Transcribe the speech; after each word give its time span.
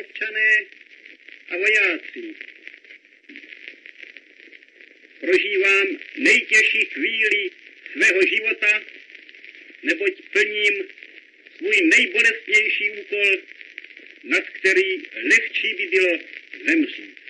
občané 0.00 0.64
a 1.48 1.56
vojáci. 1.56 2.34
Prožívám 5.20 5.86
nejtěžší 6.16 6.84
chvíli 6.84 7.50
svého 7.92 8.20
života, 8.26 8.82
neboť 9.82 10.12
plním 10.32 10.88
svůj 11.56 11.76
nejbolestnější 11.84 12.90
úkol, 12.90 13.38
nad 14.22 14.44
který 14.48 15.02
lehčí 15.22 15.74
by 15.74 15.86
bylo 15.86 16.18
zemřít. 16.66 17.20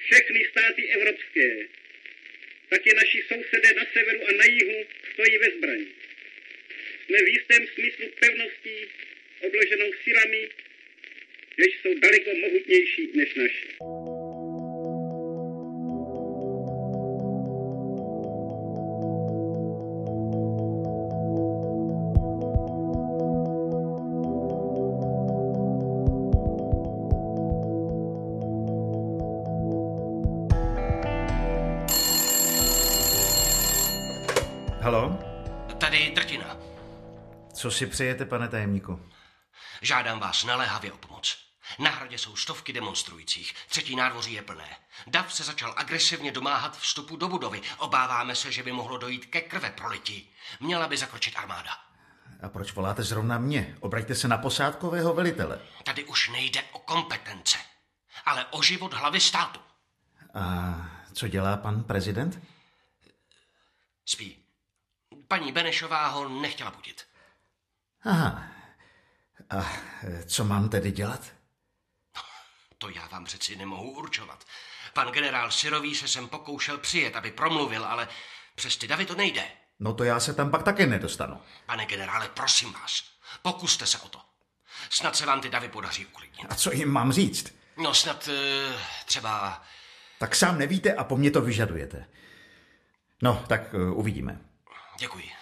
Všechny 0.00 0.44
státy 0.50 0.88
evropské, 0.88 1.66
také 2.68 2.94
naši 2.94 3.24
sousedé 3.28 3.74
na 3.74 3.86
severu 3.92 4.28
a 4.28 4.32
na 4.32 4.44
jihu 4.44 4.86
stojí 5.12 5.38
ve 5.38 5.50
zbraní. 5.50 5.92
Jsme 7.06 7.18
v 7.18 7.28
jistém 7.28 7.66
smyslu 7.66 8.08
pevností 8.20 8.88
obloženou 9.40 9.92
silami, 10.04 10.48
jež 11.58 11.80
jsou 11.82 12.00
daleko 12.00 12.30
mohutnější 12.42 13.12
než 13.16 13.34
naše. 13.34 13.68
Halo? 34.80 35.18
Tady 35.78 36.12
Drtina. 36.14 36.60
Co 37.54 37.70
si 37.70 37.86
přejete, 37.86 38.24
pane 38.24 38.48
tajemníku? 38.48 39.00
Žádám 39.82 40.20
vás 40.20 40.44
naléhavě 40.44 40.92
o. 40.92 41.07
Na 41.78 41.90
hradě 41.90 42.18
jsou 42.18 42.36
stovky 42.36 42.72
demonstrujících. 42.72 43.54
Třetí 43.68 43.96
nádvoří 43.96 44.32
je 44.32 44.42
plné. 44.42 44.76
Dav 45.06 45.34
se 45.34 45.44
začal 45.44 45.74
agresivně 45.76 46.32
domáhat 46.32 46.78
vstupu 46.78 47.16
do 47.16 47.28
budovy. 47.28 47.62
Obáváme 47.78 48.34
se, 48.34 48.52
že 48.52 48.62
by 48.62 48.72
mohlo 48.72 48.98
dojít 48.98 49.26
ke 49.26 49.40
krve 49.40 49.70
prolití. 49.70 50.30
Měla 50.60 50.88
by 50.88 50.96
zakročit 50.96 51.36
armáda. 51.36 51.70
A 52.42 52.48
proč 52.48 52.72
voláte 52.72 53.02
zrovna 53.02 53.38
mě? 53.38 53.76
Obraťte 53.80 54.14
se 54.14 54.28
na 54.28 54.38
posádkového 54.38 55.14
velitele. 55.14 55.60
Tady 55.84 56.04
už 56.04 56.28
nejde 56.28 56.62
o 56.62 56.78
kompetence, 56.78 57.58
ale 58.24 58.46
o 58.46 58.62
život 58.62 58.94
hlavy 58.94 59.20
státu. 59.20 59.60
A 60.34 60.74
co 61.12 61.28
dělá 61.28 61.56
pan 61.56 61.84
prezident? 61.84 62.42
Spí. 64.06 64.44
Paní 65.28 65.52
Benešová 65.52 66.08
ho 66.08 66.28
nechtěla 66.28 66.70
budit. 66.70 67.06
Aha. 68.04 68.42
A 69.50 69.72
co 70.26 70.44
mám 70.44 70.68
tedy 70.68 70.92
dělat? 70.92 71.37
To 72.78 72.88
já 72.90 73.06
vám 73.08 73.24
přeci 73.24 73.56
nemohu 73.56 73.90
určovat. 73.90 74.44
Pan 74.92 75.08
generál 75.08 75.50
Syrový 75.50 75.94
se 75.94 76.08
sem 76.08 76.28
pokoušel 76.28 76.78
přijet, 76.78 77.16
aby 77.16 77.30
promluvil, 77.30 77.84
ale 77.84 78.08
přes 78.54 78.76
ty 78.76 78.88
davy 78.88 79.06
to 79.06 79.14
nejde. 79.14 79.44
No 79.80 79.94
to 79.94 80.04
já 80.04 80.20
se 80.20 80.34
tam 80.34 80.50
pak 80.50 80.62
také 80.62 80.86
nedostanu. 80.86 81.40
Pane 81.66 81.86
generále, 81.86 82.28
prosím 82.28 82.72
vás, 82.72 83.04
pokuste 83.42 83.86
se 83.86 83.98
o 83.98 84.08
to. 84.08 84.20
Snad 84.90 85.16
se 85.16 85.26
vám 85.26 85.40
ty 85.40 85.48
davy 85.48 85.68
podaří 85.68 86.06
uklidnit. 86.06 86.46
A 86.50 86.54
co 86.54 86.72
jim 86.72 86.88
mám 86.88 87.12
říct? 87.12 87.54
No 87.76 87.94
snad 87.94 88.28
uh, 88.28 88.80
třeba... 89.04 89.62
Tak 90.18 90.36
sám 90.36 90.58
nevíte 90.58 90.94
a 90.94 91.04
po 91.04 91.16
mně 91.16 91.30
to 91.30 91.40
vyžadujete. 91.40 92.06
No, 93.22 93.44
tak 93.48 93.74
uh, 93.74 93.98
uvidíme. 93.98 94.40
Děkuji. 94.98 95.37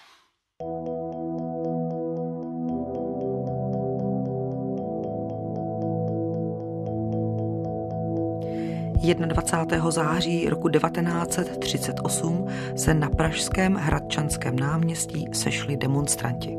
21. 9.14 9.90
září 9.90 10.48
roku 10.48 10.68
1938 10.68 12.46
se 12.76 12.94
na 12.94 13.10
pražském 13.10 13.74
Hradčanském 13.74 14.58
náměstí 14.58 15.26
sešli 15.32 15.76
demonstranti. 15.76 16.56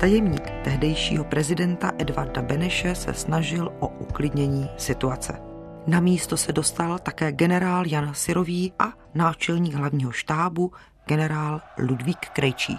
Tajemník 0.00 0.50
tehdejšího 0.64 1.24
prezidenta 1.24 1.92
Edvarda 1.98 2.42
Beneše 2.42 2.94
se 2.94 3.14
snažil 3.14 3.72
o 3.78 3.88
uklidnění 3.88 4.70
situace. 4.76 5.32
Na 5.86 6.00
místo 6.00 6.36
se 6.36 6.52
dostal 6.52 6.98
také 6.98 7.32
generál 7.32 7.86
Jan 7.86 8.14
Sirový 8.14 8.72
a 8.78 8.92
náčelník 9.14 9.74
hlavního 9.74 10.12
štábu 10.12 10.72
generál 11.06 11.60
Ludvík 11.78 12.28
Krejčí. 12.32 12.78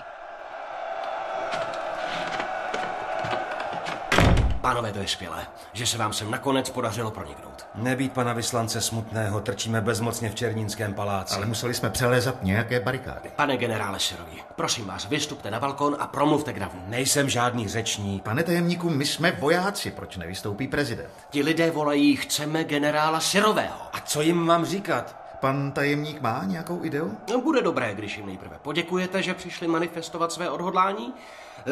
Pánové, 4.62 4.92
to 4.92 5.00
je 5.00 5.08
skvělé, 5.08 5.47
že 5.74 5.86
se 5.86 5.97
vám 5.97 6.14
sem 6.14 6.31
nakonec 6.31 6.70
podařilo 6.70 7.12
proniknout. 7.12 7.66
Nebýt 7.75 8.14
pana 8.14 8.34
vyslance 8.34 8.81
smutného, 8.81 9.42
trčíme 9.42 9.81
bezmocně 9.81 10.30
v 10.30 10.36
Černínském 10.36 10.94
paláci. 10.94 11.36
Ale 11.36 11.46
museli 11.46 11.74
jsme 11.74 11.90
přelézat 11.90 12.44
nějaké 12.44 12.80
barikády. 12.80 13.31
Pane 13.36 13.58
generále 13.58 14.00
Sirový, 14.00 14.44
prosím 14.56 14.86
vás, 14.86 15.09
vystupte 15.09 15.52
na 15.52 15.59
balkon 15.59 15.96
a 16.00 16.08
promluvte 16.08 16.53
k 16.53 16.59
davu. 16.59 16.80
Nejsem 16.88 17.30
žádný 17.30 17.68
řečník. 17.68 18.24
Pane 18.24 18.44
tajemníku, 18.44 18.90
my 18.90 19.06
jsme 19.06 19.31
vojáci, 19.31 19.92
proč 19.92 20.18
nevystoupí 20.18 20.68
prezident? 20.68 21.09
Ti 21.30 21.44
lidé 21.44 21.72
volají, 21.72 22.16
chceme 22.16 22.64
generála 22.64 23.19
Sirového. 23.19 23.78
A 23.94 24.00
co 24.00 24.22
jim 24.22 24.38
mám 24.38 24.66
říkat? 24.66 25.16
Pan 25.40 25.72
tajemník 25.72 26.22
má 26.22 26.42
nějakou 26.46 26.84
ideu? 26.84 27.18
No, 27.31 27.42
bude 27.42 27.62
dobré, 27.62 27.96
když 27.96 28.18
jim 28.18 28.25
nejprve 28.25 28.58
poděkujete, 28.62 29.24
že 29.24 29.34
přišli 29.34 29.68
manifestovat 29.68 30.31
své 30.31 30.50
odhodlání. 30.50 31.14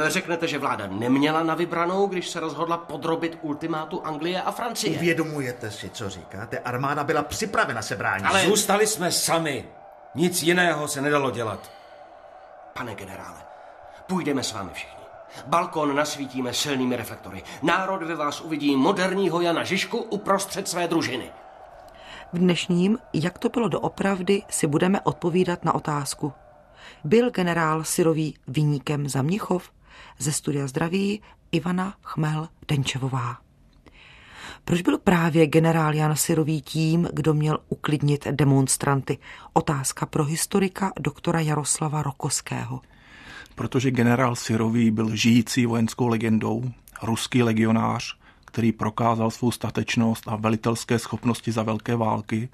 Řeknete, 0.08 0.48
že 0.48 0.58
vláda 0.58 0.88
neměla 0.88 1.44
na 1.44 1.56
vybranou, 1.56 2.08
když 2.08 2.30
se 2.30 2.40
rozhodla 2.40 2.78
podrobit 2.78 3.38
ultimátu 3.42 4.06
Anglie 4.06 4.42
a 4.42 4.52
Francie. 4.52 4.98
Uvědomujete 4.98 5.72
si, 5.72 5.90
co 5.90 6.10
říkáte? 6.10 6.60
Armáda 6.60 7.04
byla 7.04 7.24
připravena 7.24 7.82
se 7.82 7.96
bránit. 7.96 8.26
Ale 8.26 8.46
zůstali 8.46 8.88
jsme 8.88 9.12
sami. 9.12 9.66
Nic 10.16 10.44
jiného 10.44 10.88
se 10.88 11.02
nedalo 11.02 11.32
dělat. 11.32 11.72
Pane 12.74 12.96
generále, 12.96 13.38
půjdeme 14.08 14.44
s 14.44 14.54
vámi 14.54 14.70
všichni. 14.74 14.98
Balkon 15.48 15.96
nasvítíme 15.96 16.54
silnými 16.54 16.96
reflektory. 16.96 17.44
Národ 17.64 18.04
ve 18.04 18.16
vás 18.16 18.42
uvidí 18.42 18.76
moderního 18.76 19.42
Jana 19.42 19.64
Žižku 19.64 19.98
uprostřed 19.98 20.68
své 20.68 20.88
družiny. 20.88 21.32
V 22.34 22.38
dnešním 22.38 22.98
Jak 23.14 23.40
to 23.40 23.50
bylo 23.50 23.68
doopravdy 23.68 24.44
si 24.50 24.68
budeme 24.68 25.02
odpovídat 25.02 25.66
na 25.66 25.76
otázku. 25.76 26.34
Byl 27.04 27.32
generál 27.32 27.84
Syrový 27.84 28.36
vyníkem 28.48 29.10
za 29.10 29.22
Mnichov? 29.22 29.70
Ze 30.20 30.32
studia 30.32 30.68
zdraví 30.68 31.22
Ivana 31.52 31.94
Chmel 32.02 32.50
Denčevová. 32.68 33.38
Proč 34.66 34.82
byl 34.82 34.98
právě 34.98 35.48
generál 35.48 35.94
Jan 35.94 36.16
Syrový 36.16 36.62
tím, 36.62 37.10
kdo 37.14 37.34
měl 37.34 37.60
uklidnit 37.70 38.28
demonstranty? 38.32 39.18
Otázka 39.54 40.06
pro 40.06 40.24
historika 40.24 40.92
doktora 41.00 41.40
Jaroslava 41.40 42.04
Rokoského. 42.04 42.82
Protože 43.56 43.92
generál 43.92 44.36
Syrový 44.36 44.92
byl 44.92 45.16
žijící 45.16 45.66
vojenskou 45.66 46.08
legendou, 46.08 46.72
ruský 47.04 47.44
legionář, 47.44 48.18
který 48.46 48.72
prokázal 48.72 49.32
svou 49.32 49.52
statečnost 49.52 50.28
a 50.28 50.36
velitelské 50.36 51.00
schopnosti 51.00 51.52
za 51.52 51.64
velké 51.64 51.96
války, 51.96 52.50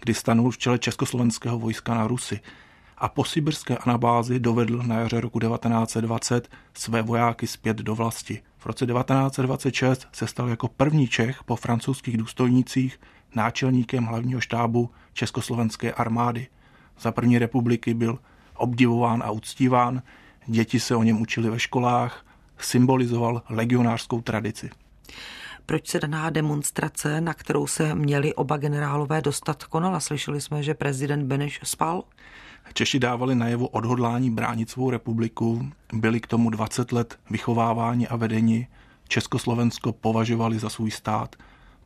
kdy 0.00 0.14
stanul 0.14 0.50
v 0.50 0.58
čele 0.58 0.78
československého 0.78 1.58
vojska 1.58 1.94
na 1.94 2.06
Rusy 2.06 2.40
a 2.98 3.08
po 3.08 3.24
sibirské 3.24 3.76
anabázi 3.76 4.40
dovedl 4.40 4.82
na 4.82 4.98
jaře 5.00 5.20
roku 5.20 5.40
1920 5.40 6.48
své 6.74 7.02
vojáky 7.02 7.46
zpět 7.46 7.76
do 7.76 7.94
vlasti. 7.94 8.42
V 8.58 8.66
roce 8.66 8.86
1926 8.86 10.08
se 10.12 10.26
stal 10.26 10.48
jako 10.48 10.68
první 10.68 11.08
Čech 11.08 11.44
po 11.44 11.56
francouzských 11.56 12.16
důstojnících 12.16 13.00
náčelníkem 13.34 14.04
hlavního 14.04 14.40
štábu 14.40 14.90
Československé 15.12 15.92
armády. 15.92 16.46
Za 17.00 17.12
první 17.12 17.38
republiky 17.38 17.94
byl 17.94 18.18
obdivován 18.56 19.22
a 19.22 19.30
uctíván, 19.30 20.02
děti 20.46 20.80
se 20.80 20.96
o 20.96 21.02
něm 21.02 21.22
učili 21.22 21.50
ve 21.50 21.58
školách, 21.58 22.26
symbolizoval 22.58 23.42
legionářskou 23.48 24.20
tradici. 24.20 24.70
Proč 25.66 25.88
se 25.88 26.00
daná 26.00 26.30
demonstrace, 26.30 27.20
na 27.20 27.34
kterou 27.34 27.66
se 27.66 27.94
měli 27.94 28.34
oba 28.34 28.56
generálové 28.56 29.20
dostat, 29.20 29.64
konala? 29.64 30.00
Slyšeli 30.00 30.40
jsme, 30.40 30.62
že 30.62 30.74
prezident 30.74 31.26
Beneš 31.26 31.60
spal? 31.62 32.04
Češi 32.72 32.98
dávali 32.98 33.34
najevo 33.34 33.68
odhodlání 33.68 34.30
bránit 34.30 34.70
svou 34.70 34.90
republiku, 34.90 35.70
byli 35.92 36.20
k 36.20 36.26
tomu 36.26 36.50
20 36.50 36.92
let 36.92 37.18
vychovávání 37.30 38.08
a 38.08 38.16
vedení, 38.16 38.66
Československo 39.08 39.92
považovali 39.92 40.58
za 40.58 40.68
svůj 40.68 40.90
stát, 40.90 41.36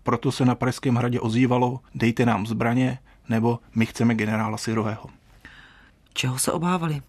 proto 0.02 0.32
se 0.32 0.44
na 0.44 0.55
Pražském 0.55 0.94
hradě 0.94 1.20
ozývalo 1.20 1.81
dejte 1.94 2.26
nám 2.26 2.46
zbraně, 2.46 2.99
nebo 3.29 3.58
my 3.75 3.87
chceme 3.87 4.14
generála 4.14 4.56
Syrového. 4.56 5.06
Čeho 6.14 6.38
se 6.38 6.52
obávali? 6.52 7.02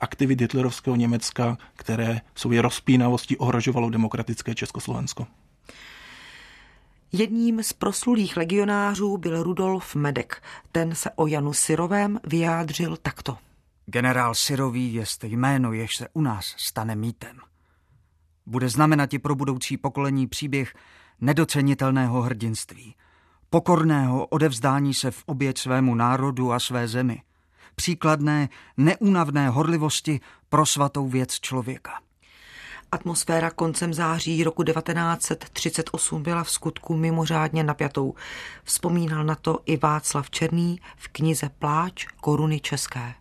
Aktivit 0.00 0.40
hitlerovského 0.40 0.96
Německa, 0.96 1.58
které 1.76 2.20
svou 2.34 2.60
rozpínavostí 2.60 3.36
ohrožovalo 3.36 3.90
demokratické 3.90 4.54
Československo. 4.54 5.26
Jedním 7.12 7.62
z 7.62 7.72
proslulých 7.72 8.36
legionářů 8.36 9.16
byl 9.16 9.42
Rudolf 9.42 9.94
Medek. 9.94 10.42
Ten 10.72 10.94
se 10.94 11.10
o 11.10 11.26
Janu 11.26 11.52
Syrovém 11.52 12.20
vyjádřil 12.24 12.96
takto. 12.96 13.38
Generál 13.86 14.34
Syrový 14.34 14.94
je 14.94 15.04
jméno, 15.22 15.72
jež 15.72 15.96
se 15.96 16.08
u 16.12 16.20
nás 16.20 16.54
stane 16.56 16.96
mýtem. 16.96 17.36
Bude 18.46 18.68
znamenat 18.68 19.14
i 19.14 19.18
pro 19.18 19.34
budoucí 19.34 19.76
pokolení 19.76 20.26
příběh, 20.26 20.74
nedocenitelného 21.20 22.22
hrdinství, 22.22 22.94
pokorného 23.50 24.26
odevzdání 24.26 24.94
se 24.94 25.10
v 25.10 25.22
oběť 25.26 25.58
svému 25.58 25.94
národu 25.94 26.52
a 26.52 26.60
své 26.60 26.88
zemi, 26.88 27.22
příkladné 27.74 28.48
neúnavné 28.76 29.48
horlivosti 29.48 30.20
pro 30.48 30.66
svatou 30.66 31.08
věc 31.08 31.40
člověka. 31.40 32.07
Atmosféra 32.92 33.50
koncem 33.50 33.94
září 33.94 34.44
roku 34.44 34.62
1938 34.62 36.22
byla 36.22 36.44
v 36.44 36.50
skutku 36.50 36.96
mimořádně 36.96 37.64
napjatou. 37.64 38.14
Vzpomínal 38.64 39.24
na 39.24 39.34
to 39.34 39.58
i 39.66 39.76
Václav 39.76 40.30
Černý 40.30 40.80
v 40.96 41.08
knize 41.08 41.50
Pláč 41.58 42.06
koruny 42.20 42.60
české. 42.60 43.14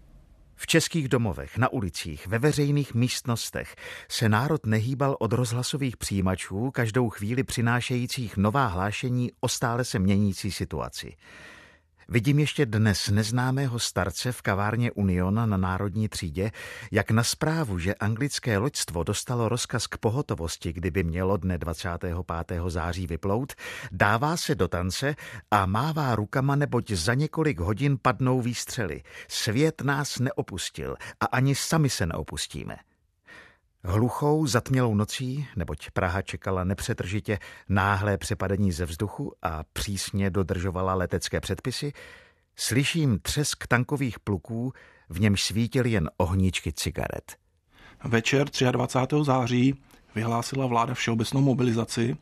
V 0.55 0.67
českých 0.67 1.07
domovech, 1.07 1.57
na 1.57 1.69
ulicích, 1.69 2.27
ve 2.27 2.39
veřejných 2.39 2.93
místnostech 2.93 3.75
se 4.09 4.29
národ 4.29 4.65
nehýbal 4.65 5.17
od 5.19 5.33
rozhlasových 5.33 5.97
přijímačů, 5.97 6.71
každou 6.71 7.09
chvíli 7.09 7.43
přinášejících 7.43 8.37
nová 8.37 8.67
hlášení 8.67 9.31
o 9.39 9.47
stále 9.47 9.83
se 9.83 9.99
měnící 9.99 10.51
situaci. 10.51 11.15
Vidím 12.09 12.39
ještě 12.39 12.65
dnes 12.65 13.09
neznámého 13.09 13.79
starce 13.79 14.31
v 14.31 14.41
kavárně 14.41 14.91
Union 14.91 15.49
na 15.49 15.57
Národní 15.57 16.09
třídě, 16.09 16.51
jak 16.91 17.11
na 17.11 17.23
zprávu, 17.23 17.79
že 17.79 17.95
anglické 17.95 18.57
loďstvo 18.57 19.03
dostalo 19.03 19.49
rozkaz 19.49 19.87
k 19.87 19.97
pohotovosti, 19.97 20.73
kdyby 20.73 21.03
mělo 21.03 21.37
dne 21.37 21.57
25. 21.57 22.15
září 22.67 23.07
vyplout, 23.07 23.53
dává 23.91 24.37
se 24.37 24.55
do 24.55 24.67
tance 24.67 25.15
a 25.51 25.65
mává 25.65 26.15
rukama, 26.15 26.55
neboť 26.55 26.91
za 26.91 27.13
několik 27.13 27.59
hodin 27.59 27.97
padnou 28.01 28.41
výstřely. 28.41 29.03
Svět 29.27 29.81
nás 29.81 30.19
neopustil 30.19 30.95
a 31.19 31.25
ani 31.25 31.55
sami 31.55 31.89
se 31.89 32.05
neopustíme. 32.05 32.77
Hluchou, 33.89 34.47
zatmělou 34.47 34.95
nocí, 34.95 35.47
neboť 35.55 35.89
Praha 35.91 36.21
čekala 36.21 36.63
nepřetržitě 36.63 37.39
náhlé 37.69 38.17
přepadení 38.17 38.71
ze 38.71 38.85
vzduchu 38.85 39.33
a 39.41 39.63
přísně 39.73 40.29
dodržovala 40.29 40.93
letecké 40.93 41.39
předpisy, 41.39 41.93
slyším 42.55 43.19
třesk 43.19 43.67
tankových 43.67 44.19
pluků, 44.19 44.73
v 45.09 45.19
němž 45.19 45.43
svítily 45.43 45.91
jen 45.91 46.09
ohníčky 46.17 46.73
cigaret. 46.73 47.35
Večer 48.03 48.47
23. 48.71 49.15
září 49.21 49.75
vyhlásila 50.15 50.65
vláda 50.65 50.93
všeobecnou 50.93 51.41
mobilizaci. 51.41 52.17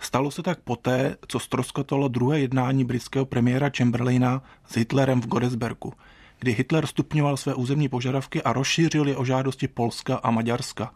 Stalo 0.00 0.30
se 0.30 0.42
tak 0.42 0.60
poté, 0.60 1.16
co 1.28 1.38
stroskotalo 1.38 2.08
druhé 2.08 2.40
jednání 2.40 2.84
britského 2.84 3.26
premiéra 3.26 3.70
Chamberlaina 3.76 4.42
s 4.68 4.76
Hitlerem 4.76 5.20
v 5.20 5.26
Godesbergu– 5.26 5.92
kdy 6.38 6.52
Hitler 6.52 6.86
stupňoval 6.86 7.36
své 7.36 7.54
územní 7.54 7.88
požadavky 7.88 8.42
a 8.42 8.52
rozšířil 8.52 9.08
je 9.08 9.16
o 9.16 9.24
žádosti 9.24 9.68
Polska 9.68 10.16
a 10.16 10.30
Maďarska. 10.30 10.94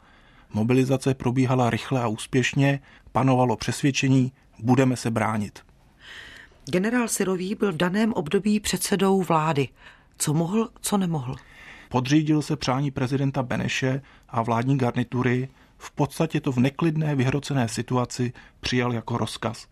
Mobilizace 0.53 1.15
probíhala 1.15 1.71
rychle 1.71 2.03
a 2.03 2.09
úspěšně, 2.09 2.81
panovalo 3.13 3.57
přesvědčení, 3.57 4.33
budeme 4.59 4.97
se 4.97 5.11
bránit. 5.11 5.59
Generál 6.65 7.09
Sirový 7.09 7.55
byl 7.55 7.73
v 7.73 7.77
daném 7.77 8.13
období 8.13 8.61
předsedou 8.61 9.23
vlády. 9.23 9.69
Co 10.19 10.35
mohl, 10.35 10.69
co 10.81 10.97
nemohl? 10.97 11.37
Podřídil 11.89 12.43
se 12.43 12.57
přání 12.57 12.91
prezidenta 12.91 13.43
Beneše 13.43 14.03
a 14.29 14.43
vládní 14.43 14.79
garnitury, 14.79 15.49
v 15.79 15.91
podstatě 15.91 16.41
to 16.41 16.53
v 16.53 16.57
neklidné 16.57 17.15
vyhrocené 17.15 17.69
situaci 17.69 18.33
přijal 18.61 18.93
jako 18.93 19.19
rozkaz. 19.19 19.67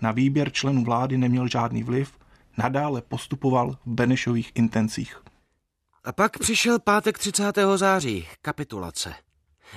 Na 0.00 0.12
výběr 0.12 0.52
členů 0.52 0.84
vlády 0.84 1.18
neměl 1.18 1.48
žádný 1.48 1.82
vliv, 1.82 2.12
nadále 2.58 3.02
postupoval 3.02 3.70
v 3.70 3.90
Benešových 3.90 4.52
intencích. 4.54 5.22
A 6.04 6.12
pak 6.12 6.38
přišel 6.38 6.78
pátek 6.78 7.18
30. 7.18 7.58
září, 7.76 8.26
kapitulace. 8.42 9.14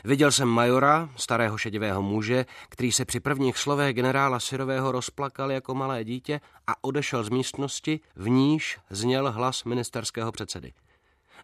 Viděl 0.04 0.32
jsem 0.32 0.48
majora, 0.48 1.10
starého 1.16 1.58
šedivého 1.58 2.02
muže, 2.02 2.46
který 2.70 2.92
se 2.92 3.06
při 3.06 3.20
prvních 3.20 3.58
slovech 3.58 3.96
generála 3.96 4.40
Syrového 4.40 4.92
rozplakal 4.92 5.52
jako 5.52 5.76
malé 5.76 6.04
dítě 6.04 6.42
a 6.68 6.74
odešel 6.82 7.24
z 7.24 7.30
místnosti, 7.30 8.00
v 8.16 8.30
níž 8.30 8.78
zněl 8.90 9.32
hlas 9.32 9.64
ministerského 9.64 10.32
předsedy. 10.32 10.74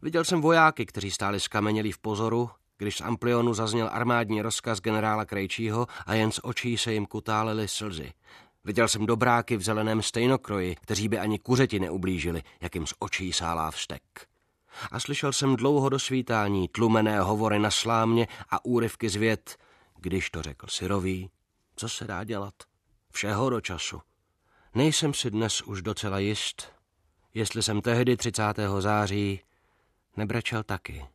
Viděl 0.01 0.23
jsem 0.23 0.41
vojáky, 0.41 0.85
kteří 0.85 1.11
stáli 1.11 1.39
skamenělí 1.39 1.91
v 1.91 1.97
pozoru, 1.97 2.49
když 2.77 2.97
z 2.97 3.01
amplionu 3.01 3.53
zazněl 3.53 3.89
armádní 3.91 4.41
rozkaz 4.41 4.79
generála 4.79 5.25
Krejčího 5.25 5.87
a 6.05 6.13
jen 6.13 6.31
z 6.31 6.39
očí 6.43 6.77
se 6.77 6.93
jim 6.93 7.05
kutálely 7.05 7.67
slzy. 7.67 8.11
Viděl 8.63 8.87
jsem 8.87 9.05
dobráky 9.05 9.57
v 9.57 9.61
zeleném 9.61 10.01
stejnokroji, 10.01 10.75
kteří 10.75 11.07
by 11.07 11.19
ani 11.19 11.39
kuřeti 11.39 11.79
neublížili, 11.79 12.41
jak 12.61 12.75
jim 12.75 12.87
z 12.87 12.93
očí 12.99 13.33
sálá 13.33 13.71
vztek. 13.71 14.01
A 14.91 14.99
slyšel 14.99 15.33
jsem 15.33 15.55
dlouho 15.55 15.89
do 15.89 15.99
svítání 15.99 16.67
tlumené 16.67 17.19
hovory 17.19 17.59
na 17.59 17.71
slámě 17.71 18.27
a 18.49 18.65
úryvky 18.65 19.09
z 19.09 19.15
věd, 19.15 19.57
když 19.99 20.29
to 20.29 20.41
řekl 20.41 20.67
Syrový, 20.69 21.29
co 21.75 21.89
se 21.89 22.07
dá 22.07 22.23
dělat? 22.23 22.53
Všeho 23.11 23.49
do 23.49 23.61
času. 23.61 24.01
Nejsem 24.75 25.13
si 25.13 25.31
dnes 25.31 25.61
už 25.61 25.81
docela 25.81 26.19
jist, 26.19 26.73
jestli 27.33 27.63
jsem 27.63 27.81
tehdy 27.81 28.17
30. 28.17 28.43
září 28.79 29.41
nebrečel 30.17 30.63
taky. 30.63 31.05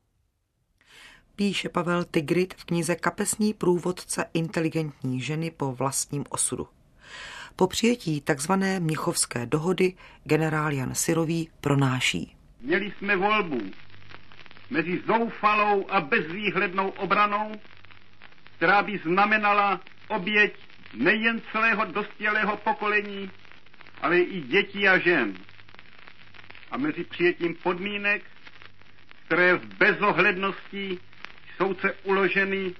Píše 1.36 1.68
Pavel 1.68 2.04
Tigrit 2.04 2.54
v 2.54 2.64
knize 2.64 2.96
Kapesní 2.96 3.54
průvodce 3.54 4.24
inteligentní 4.34 5.20
ženy 5.20 5.50
po 5.50 5.72
vlastním 5.72 6.24
osudu. 6.28 6.68
Po 7.56 7.66
přijetí 7.66 8.20
tzv. 8.20 8.52
Mnichovské 8.78 9.46
dohody 9.46 9.94
generál 10.24 10.72
Jan 10.72 10.94
Sirový 10.94 11.48
pronáší. 11.60 12.35
Měli 12.66 12.90
jsme 12.90 13.16
volbu 13.16 13.72
mezi 14.70 15.02
zoufalou 15.06 15.90
a 15.90 16.00
bezvýhlednou 16.00 16.88
obranou, 16.88 17.52
která 18.56 18.82
by 18.82 18.98
znamenala 18.98 19.80
oběť 20.08 20.54
nejen 20.94 21.40
celého 21.52 21.84
dospělého 21.84 22.56
pokolení, 22.56 23.30
ale 24.02 24.18
i 24.18 24.40
dětí 24.40 24.88
a 24.88 24.98
žen. 24.98 25.34
A 26.70 26.76
mezi 26.76 27.04
přijetím 27.04 27.54
podmínek, 27.54 28.22
které 29.26 29.54
v 29.54 29.64
bezohlednosti 29.78 30.98
jsou 31.56 31.74
se 31.74 31.92
uloženy 31.92 32.74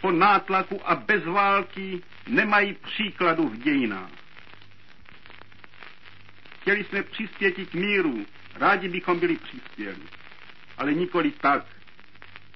po 0.00 0.10
nátlaku 0.10 0.88
a 0.88 0.94
bez 0.94 1.24
války 1.24 2.02
nemají 2.28 2.74
příkladu 2.74 3.48
v 3.48 3.56
dějinách. 3.56 4.10
Chtěli 6.60 6.84
jsme 6.84 7.02
přispět 7.02 7.52
k 7.52 7.74
míru, 7.74 8.26
rádi 8.56 8.88
bychom 8.88 9.20
byli 9.20 9.36
přispěli, 9.36 10.02
ale 10.78 10.94
nikoli 10.94 11.30
tak, 11.30 11.66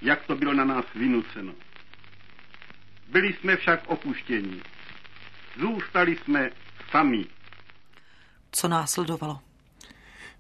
jak 0.03 0.23
to 0.27 0.37
bylo 0.37 0.55
na 0.55 0.65
nás 0.65 0.85
vynuceno. 0.95 1.53
Byli 3.09 3.33
jsme 3.33 3.57
však 3.57 3.81
opuštěni. 3.87 4.61
Zůstali 5.61 6.17
jsme 6.17 6.51
sami. 6.91 7.27
Co 8.53 8.69
následovalo? 8.69 9.41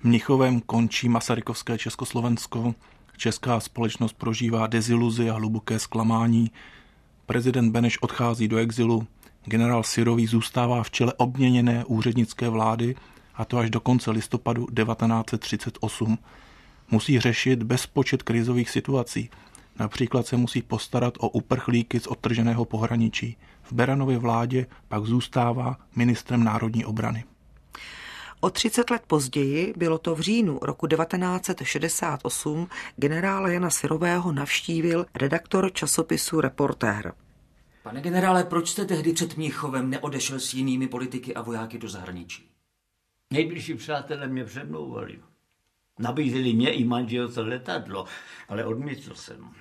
Mnichovem 0.02 0.60
končí 0.60 1.08
Masarykovské 1.08 1.78
Československo, 1.78 2.74
česká 3.16 3.60
společnost 3.60 4.12
prožívá 4.12 4.66
deziluzi 4.66 5.30
a 5.30 5.34
hluboké 5.34 5.78
zklamání, 5.78 6.50
prezident 7.26 7.72
Beneš 7.72 7.98
odchází 7.98 8.48
do 8.48 8.56
exilu, 8.56 9.06
generál 9.44 9.82
Syrový 9.82 10.26
zůstává 10.26 10.82
v 10.82 10.90
čele 10.90 11.12
obměněné 11.16 11.84
úřednické 11.84 12.48
vlády 12.48 12.94
a 13.38 13.44
to 13.44 13.58
až 13.58 13.70
do 13.70 13.80
konce 13.80 14.10
listopadu 14.10 14.66
1938. 14.66 16.18
Musí 16.90 17.20
řešit 17.20 17.62
bezpočet 17.62 18.22
krizových 18.22 18.70
situací. 18.70 19.30
Například 19.78 20.26
se 20.26 20.36
musí 20.36 20.62
postarat 20.62 21.14
o 21.18 21.28
uprchlíky 21.28 22.00
z 22.00 22.06
odtrženého 22.06 22.64
pohraničí. 22.64 23.36
V 23.62 23.72
Beranově 23.72 24.18
vládě 24.18 24.66
pak 24.88 25.04
zůstává 25.04 25.76
ministrem 25.96 26.44
národní 26.44 26.84
obrany. 26.84 27.24
O 28.40 28.50
30 28.50 28.90
let 28.90 29.02
později, 29.06 29.74
bylo 29.76 29.98
to 29.98 30.14
v 30.14 30.20
říjnu 30.20 30.58
roku 30.62 30.86
1968, 30.86 32.68
generála 32.96 33.48
Jana 33.48 33.70
Syrového 33.70 34.32
navštívil 34.32 35.06
redaktor 35.14 35.72
časopisu 35.72 36.40
Reportér. 36.40 37.12
Pane 37.82 38.00
generále, 38.00 38.44
proč 38.44 38.68
jste 38.68 38.84
tehdy 38.84 39.12
před 39.12 39.36
Mnichovem 39.36 39.90
neodešel 39.90 40.40
s 40.40 40.54
jinými 40.54 40.88
politiky 40.88 41.34
a 41.34 41.42
vojáky 41.42 41.78
do 41.78 41.88
zahraničí? 41.88 42.48
Nejbližší 43.30 43.74
přátelé 43.74 44.26
mě 44.26 44.44
přemlouvali. 44.44 45.18
Nabízeli 45.98 46.52
mě 46.52 46.72
i 46.72 46.84
manželce 46.84 47.40
letadlo, 47.40 48.04
ale 48.48 48.64
odmítl 48.64 49.14
jsem. 49.14 49.52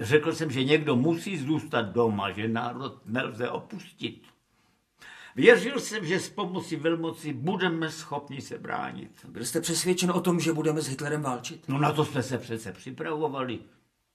Řekl 0.00 0.32
jsem, 0.32 0.50
že 0.50 0.64
někdo 0.64 0.96
musí 0.96 1.38
zůstat 1.38 1.82
doma, 1.82 2.30
že 2.30 2.48
národ 2.48 3.00
nelze 3.06 3.50
opustit. 3.50 4.22
Věřil 5.36 5.80
jsem, 5.80 6.06
že 6.06 6.20
s 6.20 6.28
pomocí 6.28 6.76
velmoci 6.76 7.32
budeme 7.32 7.90
schopni 7.90 8.40
se 8.40 8.58
bránit. 8.58 9.26
Byl 9.28 9.44
jste 9.44 9.60
přesvědčen 9.60 10.10
o 10.10 10.20
tom, 10.20 10.40
že 10.40 10.52
budeme 10.52 10.80
s 10.80 10.88
Hitlerem 10.88 11.22
válčit? 11.22 11.68
No 11.68 11.78
na 11.78 11.92
to 11.92 12.04
jsme 12.04 12.22
se 12.22 12.38
přece 12.38 12.72
připravovali. 12.72 13.58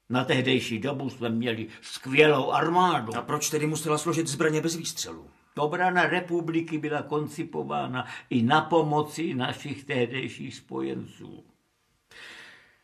Na 0.10 0.26
tehdejší 0.26 0.80
dobu 0.80 1.10
jsme 1.10 1.30
měli 1.30 1.68
skvělou 1.82 2.52
armádu. 2.52 3.16
A 3.16 3.22
proč 3.22 3.50
tedy 3.50 3.68
musela 3.68 3.98
složit 3.98 4.28
zbraně 4.28 4.62
bez 4.62 4.76
výstřelu? 4.76 5.30
Obrana 5.58 6.08
republiky 6.08 6.78
byla 6.78 7.02
koncipována 7.02 8.06
i 8.30 8.42
na 8.42 8.62
pomoci 8.62 9.34
našich 9.34 9.84
tehdejších 9.84 10.56
spojenců. 10.56 11.44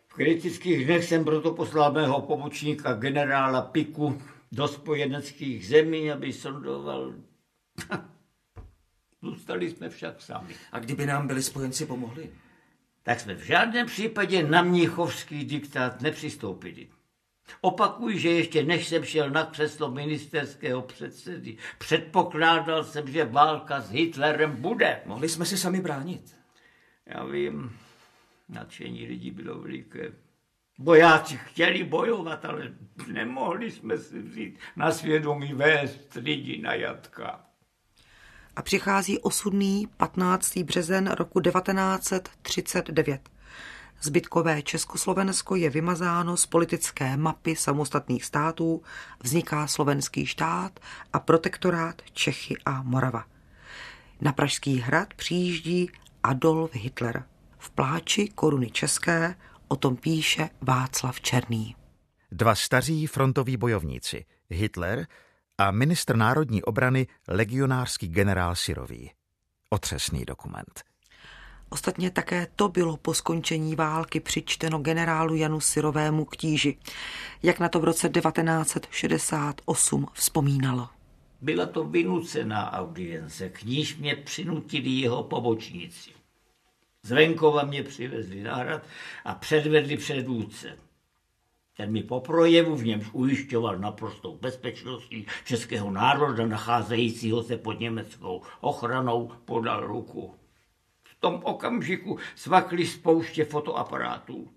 V 0.07 0.13
kritických 0.13 0.85
dnech 0.85 1.03
jsem 1.03 1.25
proto 1.25 1.53
poslal 1.53 1.91
mého 1.91 2.21
pomočníka 2.21 2.93
generála 2.93 3.61
Piku 3.61 4.21
do 4.51 4.67
spojeneckých 4.67 5.67
zemí, 5.67 6.11
aby 6.11 6.33
sondoval 6.33 7.13
zůstali 9.21 9.69
jsme 9.69 9.89
však 9.89 10.21
sami. 10.21 10.55
A 10.71 10.79
kdyby 10.79 11.05
nám 11.05 11.27
byli 11.27 11.43
spojenci 11.43 11.85
pomohli? 11.85 12.29
Tak 13.03 13.19
jsme 13.19 13.35
v 13.35 13.43
žádném 13.43 13.87
případě 13.87 14.43
na 14.43 14.61
mnichovský 14.61 15.45
diktát 15.45 16.01
nepřistoupili. 16.01 16.87
Opakuji, 17.61 18.19
že 18.19 18.29
ještě 18.29 18.63
než 18.63 18.87
jsem 18.87 19.03
šel 19.03 19.29
na 19.29 19.45
křeslo 19.45 19.91
ministerského 19.91 20.81
předsedy, 20.81 21.57
předpokládal 21.77 22.83
jsem, 22.83 23.07
že 23.07 23.25
válka 23.25 23.81
s 23.81 23.91
Hitlerem 23.91 24.61
bude. 24.61 25.01
Mohli 25.05 25.29
jsme 25.29 25.45
si 25.45 25.57
sami 25.57 25.81
bránit. 25.81 26.35
Já 27.05 27.25
vím, 27.25 27.77
nadšení 28.49 29.07
lidí 29.07 29.31
bylo 29.31 29.59
veliké. 29.59 30.11
Bojáci 30.79 31.37
chtěli 31.37 31.83
bojovat, 31.83 32.45
ale 32.45 32.73
nemohli 33.07 33.71
jsme 33.71 33.97
si 33.97 34.19
vzít 34.19 34.59
na 34.75 34.91
svědomí 34.91 35.53
vést 35.53 36.13
lidi 36.15 36.61
na 36.61 36.73
jatka. 36.73 37.45
A 38.55 38.61
přichází 38.61 39.19
osudný 39.19 39.87
15. 39.97 40.57
březen 40.57 41.07
roku 41.07 41.41
1939. 41.41 43.32
Zbytkové 44.03 44.61
Československo 44.61 45.55
je 45.55 45.69
vymazáno 45.69 46.37
z 46.37 46.45
politické 46.45 47.17
mapy 47.17 47.55
samostatných 47.55 48.25
států, 48.25 48.81
vzniká 49.23 49.67
slovenský 49.67 50.25
štát 50.25 50.79
a 51.13 51.19
protektorát 51.19 52.01
Čechy 52.13 52.57
a 52.65 52.83
Morava. 52.83 53.25
Na 54.21 54.33
Pražský 54.33 54.79
hrad 54.79 55.13
přijíždí 55.13 55.89
Adolf 56.23 56.73
Hitler. 56.73 57.23
V 57.57 57.71
pláči 57.71 58.27
koruny 58.27 58.71
české 58.71 59.35
o 59.67 59.75
tom 59.75 59.95
píše 59.95 60.49
Václav 60.61 61.21
Černý. 61.21 61.75
Dva 62.31 62.55
staří 62.55 63.07
frontoví 63.07 63.57
bojovníci, 63.57 64.25
Hitler 64.49 65.07
a 65.57 65.71
ministr 65.71 66.15
národní 66.15 66.63
obrany 66.63 67.07
legionářský 67.27 68.07
generál 68.07 68.55
Sirový. 68.55 69.11
Otřesný 69.69 70.25
dokument. 70.25 70.92
Ostatně 71.69 72.11
také 72.11 72.47
to 72.55 72.69
bylo 72.69 72.97
po 72.97 73.13
skončení 73.13 73.75
války 73.75 74.19
přičteno 74.19 74.79
generálu 74.79 75.35
Janu 75.35 75.59
Sirovému 75.59 76.25
k 76.25 76.35
tíži, 76.35 76.77
jak 77.43 77.59
na 77.59 77.69
to 77.69 77.79
v 77.79 77.83
roce 77.83 78.09
1968 78.09 80.07
vzpomínalo. 80.13 80.89
Byla 81.41 81.65
to 81.65 81.83
vynucená 81.83 82.71
audience, 82.71 83.49
k 83.49 83.63
níž 83.63 83.97
mě 83.97 84.15
přinutili 84.15 84.89
jeho 84.89 85.23
pobočníci. 85.23 86.11
Z 87.03 87.11
venkova 87.11 87.63
mě 87.63 87.83
přivezli 87.83 88.43
na 88.43 88.55
hrad 88.55 88.83
a 89.25 89.35
předvedli 89.35 89.97
předvůdce. 89.97 90.77
Ten 91.77 91.91
mi 91.91 92.03
po 92.03 92.19
projevu 92.19 92.75
v 92.75 92.85
němž 92.85 93.09
ujišťoval 93.11 93.77
naprostou 93.77 94.37
bezpečností 94.37 95.25
českého 95.45 95.91
národa 95.91 96.47
nacházejícího 96.47 97.43
se 97.43 97.57
pod 97.57 97.79
německou 97.79 98.41
ochranou 98.61 99.31
podal 99.45 99.87
ruku 99.87 100.35
tom 101.23 101.39
okamžiku 101.43 102.17
svakli 102.35 102.87
spouště 102.87 103.45
fotoaparátů. 103.45 104.47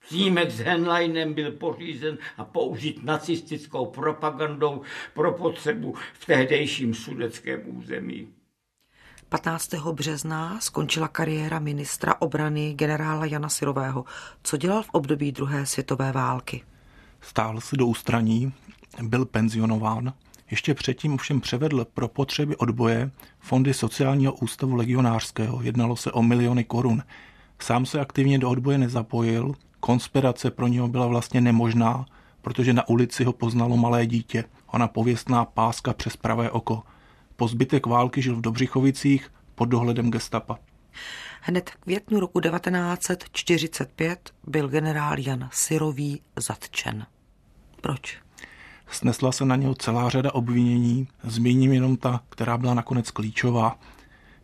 Snímek 0.00 0.50
s 0.50 0.58
Henleinem 0.58 1.34
byl 1.34 1.52
pořízen 1.52 2.18
a 2.36 2.44
použit 2.44 3.04
nacistickou 3.04 3.86
propagandou 3.86 4.82
pro 5.14 5.32
potřebu 5.32 5.94
v 6.12 6.26
tehdejším 6.26 6.94
sudeckém 6.94 7.60
území. 7.66 8.28
15. 9.28 9.74
března 9.74 10.60
skončila 10.60 11.08
kariéra 11.08 11.58
ministra 11.58 12.14
obrany 12.18 12.74
generála 12.74 13.26
Jana 13.26 13.48
Sirového. 13.48 14.04
Co 14.42 14.56
dělal 14.56 14.82
v 14.82 14.90
období 14.92 15.32
druhé 15.32 15.66
světové 15.66 16.12
války? 16.12 16.64
Stál 17.20 17.60
se 17.60 17.76
do 17.76 17.86
ústraní, 17.86 18.52
byl 19.02 19.24
penzionován 19.24 20.12
ještě 20.54 20.74
předtím 20.74 21.14
ovšem 21.14 21.40
převedl 21.40 21.86
pro 21.94 22.08
potřeby 22.08 22.56
odboje 22.56 23.10
fondy 23.38 23.74
sociálního 23.74 24.32
ústavu 24.32 24.74
legionářského. 24.74 25.62
Jednalo 25.62 25.96
se 25.96 26.12
o 26.12 26.22
miliony 26.22 26.64
korun. 26.64 27.02
Sám 27.58 27.86
se 27.86 28.00
aktivně 28.00 28.38
do 28.38 28.50
odboje 28.50 28.78
nezapojil, 28.78 29.54
konspirace 29.80 30.50
pro 30.50 30.68
něho 30.68 30.88
byla 30.88 31.06
vlastně 31.06 31.40
nemožná, 31.40 32.06
protože 32.42 32.72
na 32.72 32.88
ulici 32.88 33.24
ho 33.24 33.32
poznalo 33.32 33.76
malé 33.76 34.06
dítě, 34.06 34.44
ona 34.66 34.88
pověstná 34.88 35.44
páska 35.44 35.92
přes 35.92 36.16
pravé 36.16 36.50
oko. 36.50 36.82
Po 37.36 37.48
zbytek 37.48 37.86
války 37.86 38.22
žil 38.22 38.36
v 38.36 38.40
Dobřichovicích 38.40 39.32
pod 39.54 39.64
dohledem 39.64 40.10
gestapa. 40.10 40.58
Hned 41.40 41.70
v 41.70 41.76
květnu 41.76 42.20
roku 42.20 42.40
1945 42.40 44.30
byl 44.46 44.68
generál 44.68 45.18
Jan 45.18 45.48
Sirový 45.52 46.22
zatčen. 46.36 47.06
Proč? 47.80 48.23
Snesla 48.90 49.32
se 49.32 49.44
na 49.44 49.56
něho 49.56 49.74
celá 49.74 50.08
řada 50.08 50.34
obvinění, 50.34 51.08
zmíním 51.22 51.72
jenom 51.72 51.96
ta, 51.96 52.20
která 52.28 52.58
byla 52.58 52.74
nakonec 52.74 53.10
klíčová. 53.10 53.78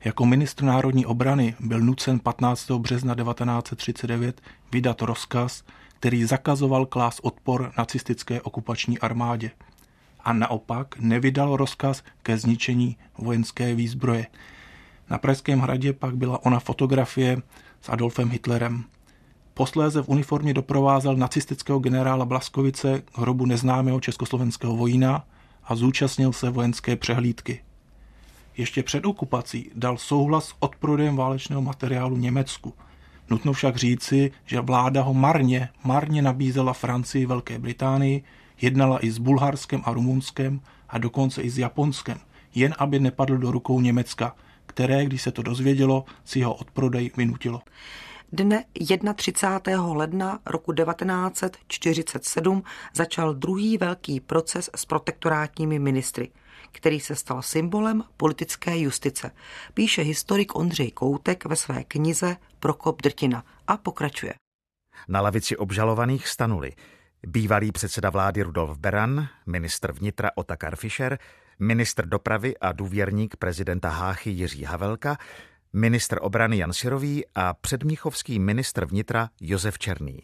Jako 0.04 0.26
ministr 0.26 0.64
národní 0.64 1.06
obrany 1.06 1.54
byl 1.60 1.80
nucen 1.80 2.18
15. 2.18 2.70
března 2.70 3.14
1939 3.14 4.40
vydat 4.72 5.02
rozkaz, 5.02 5.64
který 5.98 6.24
zakazoval 6.24 6.86
klás 6.86 7.20
odpor 7.22 7.72
nacistické 7.78 8.42
okupační 8.42 8.98
armádě. 8.98 9.50
A 10.24 10.32
naopak 10.32 10.98
nevydal 10.98 11.56
rozkaz 11.56 12.02
ke 12.22 12.38
zničení 12.38 12.96
vojenské 13.18 13.74
výzbroje. 13.74 14.26
Na 15.10 15.18
Pražském 15.18 15.60
hradě 15.60 15.92
pak 15.92 16.16
byla 16.16 16.44
ona 16.44 16.60
fotografie 16.60 17.42
s 17.80 17.88
Adolfem 17.88 18.30
Hitlerem. 18.30 18.84
Posléze 19.60 20.02
v 20.02 20.08
uniformě 20.08 20.54
doprovázel 20.54 21.16
nacistického 21.16 21.78
generála 21.78 22.24
Blaskovice 22.24 23.02
k 23.04 23.18
hrobu 23.18 23.46
neznámého 23.46 24.00
československého 24.00 24.76
vojína 24.76 25.24
a 25.64 25.76
zúčastnil 25.76 26.32
se 26.32 26.50
vojenské 26.50 26.96
přehlídky. 26.96 27.62
Ještě 28.56 28.82
před 28.82 29.06
okupací 29.06 29.70
dal 29.74 29.98
souhlas 29.98 30.44
s 30.44 30.54
odprodejem 30.58 31.16
válečného 31.16 31.62
materiálu 31.62 32.16
Německu. 32.16 32.74
Nutno 33.30 33.52
však 33.52 33.76
říci, 33.76 34.30
že 34.46 34.60
vláda 34.60 35.02
ho 35.02 35.14
marně, 35.14 35.68
marně 35.84 36.22
nabízela 36.22 36.72
Francii, 36.72 37.26
Velké 37.26 37.58
Británii, 37.58 38.22
jednala 38.60 39.04
i 39.04 39.10
s 39.10 39.18
Bulharskem 39.18 39.82
a 39.84 39.92
Rumunskem 39.92 40.60
a 40.88 40.98
dokonce 40.98 41.42
i 41.42 41.50
s 41.50 41.58
Japonskem, 41.58 42.18
jen 42.54 42.74
aby 42.78 42.98
nepadl 42.98 43.38
do 43.38 43.50
rukou 43.50 43.80
Německa, 43.80 44.36
které, 44.66 45.04
když 45.04 45.22
se 45.22 45.30
to 45.30 45.42
dozvědělo, 45.42 46.04
si 46.24 46.38
jeho 46.38 46.54
odprodej 46.54 47.10
vynutilo. 47.16 47.60
Dne 48.32 48.64
31. 49.14 49.92
ledna 49.92 50.38
roku 50.46 50.72
1947 50.72 52.62
začal 52.94 53.34
druhý 53.34 53.78
velký 53.78 54.20
proces 54.20 54.70
s 54.76 54.84
protektorátními 54.84 55.78
ministry, 55.78 56.30
který 56.72 57.00
se 57.00 57.14
stal 57.14 57.42
symbolem 57.42 58.04
politické 58.16 58.78
justice, 58.78 59.30
píše 59.74 60.02
historik 60.02 60.54
Ondřej 60.54 60.90
Koutek 60.90 61.44
ve 61.44 61.56
své 61.56 61.84
knize 61.84 62.36
Prokop 62.60 63.02
Drtina 63.02 63.44
a 63.66 63.76
pokračuje. 63.76 64.34
Na 65.08 65.20
lavici 65.20 65.56
obžalovaných 65.56 66.28
stanuli 66.28 66.72
bývalý 67.26 67.72
předseda 67.72 68.10
vlády 68.10 68.42
Rudolf 68.42 68.78
Beran, 68.78 69.28
ministr 69.46 69.92
vnitra 69.92 70.30
Otakar 70.34 70.76
Fischer, 70.76 71.18
ministr 71.58 72.06
dopravy 72.06 72.58
a 72.58 72.72
důvěrník 72.72 73.36
prezidenta 73.36 73.88
Háchy 73.88 74.30
Jiří 74.30 74.64
Havelka, 74.64 75.16
ministr 75.72 76.18
obrany 76.20 76.56
Jan 76.58 76.72
Sirový 76.72 77.24
a 77.34 77.54
předmíchovský 77.54 78.38
ministr 78.38 78.84
vnitra 78.84 79.30
Josef 79.40 79.78
Černý. 79.78 80.18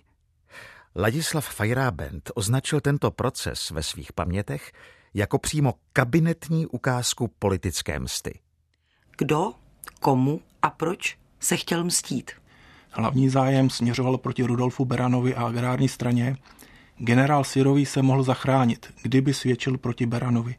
Ladislav 0.96 1.48
Fajrábent 1.48 2.30
označil 2.34 2.80
tento 2.80 3.10
proces 3.10 3.70
ve 3.70 3.82
svých 3.82 4.12
pamětech 4.12 4.72
jako 5.14 5.38
přímo 5.38 5.74
kabinetní 5.92 6.66
ukázku 6.66 7.30
politické 7.38 7.98
msty. 7.98 8.40
Kdo, 9.18 9.52
komu 10.00 10.40
a 10.62 10.70
proč 10.70 11.18
se 11.40 11.56
chtěl 11.56 11.84
mstít? 11.84 12.30
Hlavní 12.90 13.28
zájem 13.28 13.70
směřoval 13.70 14.18
proti 14.18 14.42
Rudolfu 14.42 14.84
Beranovi 14.84 15.34
a 15.34 15.46
agrární 15.46 15.88
straně. 15.88 16.36
Generál 16.98 17.44
Sirový 17.44 17.86
se 17.86 18.02
mohl 18.02 18.22
zachránit, 18.22 18.94
kdyby 19.02 19.34
svědčil 19.34 19.78
proti 19.78 20.06
Beranovi, 20.06 20.56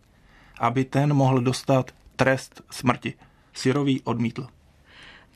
aby 0.60 0.86
ten 0.86 1.14
mohl 1.14 1.42
dostat 1.42 1.92
trest 2.16 2.62
smrti. 2.72 3.14
Sirový 3.54 4.02
odmítl. 4.02 4.48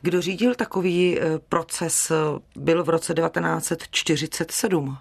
Kdo 0.01 0.21
řídil 0.21 0.55
takový 0.55 1.19
eh, 1.19 1.39
proces, 1.39 2.11
byl 2.55 2.83
v 2.83 2.89
roce 2.89 3.13
1947. 3.13 4.97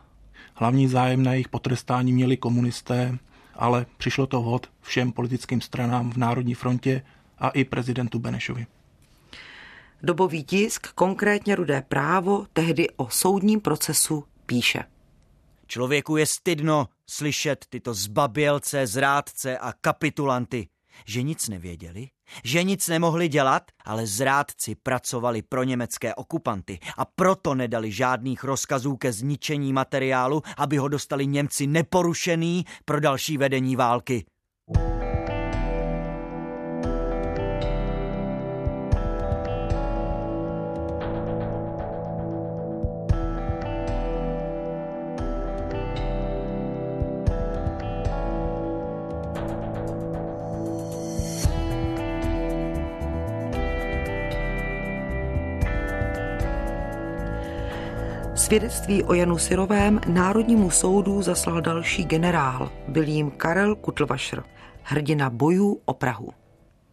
Hlavní 0.54 0.88
zájem 0.88 1.22
na 1.22 1.32
jejich 1.32 1.48
potrestání 1.48 2.12
měli 2.12 2.36
komunisté, 2.36 3.18
ale 3.54 3.86
přišlo 3.96 4.26
to 4.26 4.42
vhod 4.42 4.66
všem 4.80 5.12
politickým 5.12 5.60
stranám 5.60 6.10
v 6.10 6.16
Národní 6.16 6.54
frontě 6.54 7.02
a 7.38 7.48
i 7.48 7.64
prezidentu 7.64 8.18
Benešovi. 8.18 8.66
Dobový 10.02 10.44
tisk, 10.44 10.86
konkrétně 10.94 11.56
Rudé 11.56 11.82
právo, 11.82 12.46
tehdy 12.52 12.90
o 12.96 13.08
soudním 13.08 13.60
procesu 13.60 14.24
píše. 14.46 14.84
Člověku 15.66 16.16
je 16.16 16.26
stydno 16.26 16.88
slyšet 17.06 17.66
tyto 17.70 17.94
zbabělce, 17.94 18.86
zrádce 18.86 19.58
a 19.58 19.72
kapitulanty, 19.72 20.68
že 21.06 21.22
nic 21.22 21.48
nevěděli, 21.48 22.08
že 22.44 22.62
nic 22.62 22.88
nemohli 22.88 23.28
dělat, 23.28 23.62
ale 23.84 24.06
zrádci 24.06 24.74
pracovali 24.74 25.42
pro 25.42 25.62
německé 25.62 26.14
okupanty 26.14 26.78
a 26.96 27.04
proto 27.04 27.54
nedali 27.54 27.92
žádných 27.92 28.44
rozkazů 28.44 28.96
ke 28.96 29.12
zničení 29.12 29.72
materiálu, 29.72 30.42
aby 30.56 30.76
ho 30.76 30.88
dostali 30.88 31.26
Němci 31.26 31.66
neporušený 31.66 32.64
pro 32.84 33.00
další 33.00 33.38
vedení 33.38 33.76
války. 33.76 34.24
Svědectví 58.50 59.02
o 59.02 59.14
Janu 59.14 59.38
Syrovém 59.38 60.00
Národnímu 60.08 60.70
soudu 60.70 61.22
zaslal 61.22 61.60
další 61.60 62.04
generál, 62.04 62.72
byl 62.88 63.02
jim 63.02 63.30
Karel 63.30 63.76
Kutlvašr, 63.76 64.42
hrdina 64.82 65.30
bojů 65.30 65.80
o 65.84 65.94
Prahu. 65.94 66.32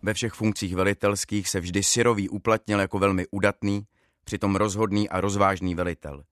Ve 0.02 0.14
všech 0.14 0.34
funkcích 0.34 0.76
velitelských 0.76 1.50
se 1.50 1.60
vždy 1.60 1.84
Syrový 1.84 2.30
uplatnil 2.30 2.80
jako 2.80 3.00
velmi 3.00 3.26
udatný, 3.32 3.84
přitom 4.24 4.56
rozhodný 4.56 5.10
a 5.10 5.22
rozvážný 5.22 5.76
velitel. 5.76 6.24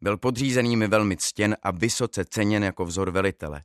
Byl 0.00 0.16
podřízenými 0.16 0.88
velmi 0.88 1.16
ctěn 1.16 1.56
a 1.62 1.70
vysoce 1.70 2.24
ceněn 2.24 2.64
jako 2.64 2.84
vzor 2.84 3.10
velitele. 3.10 3.62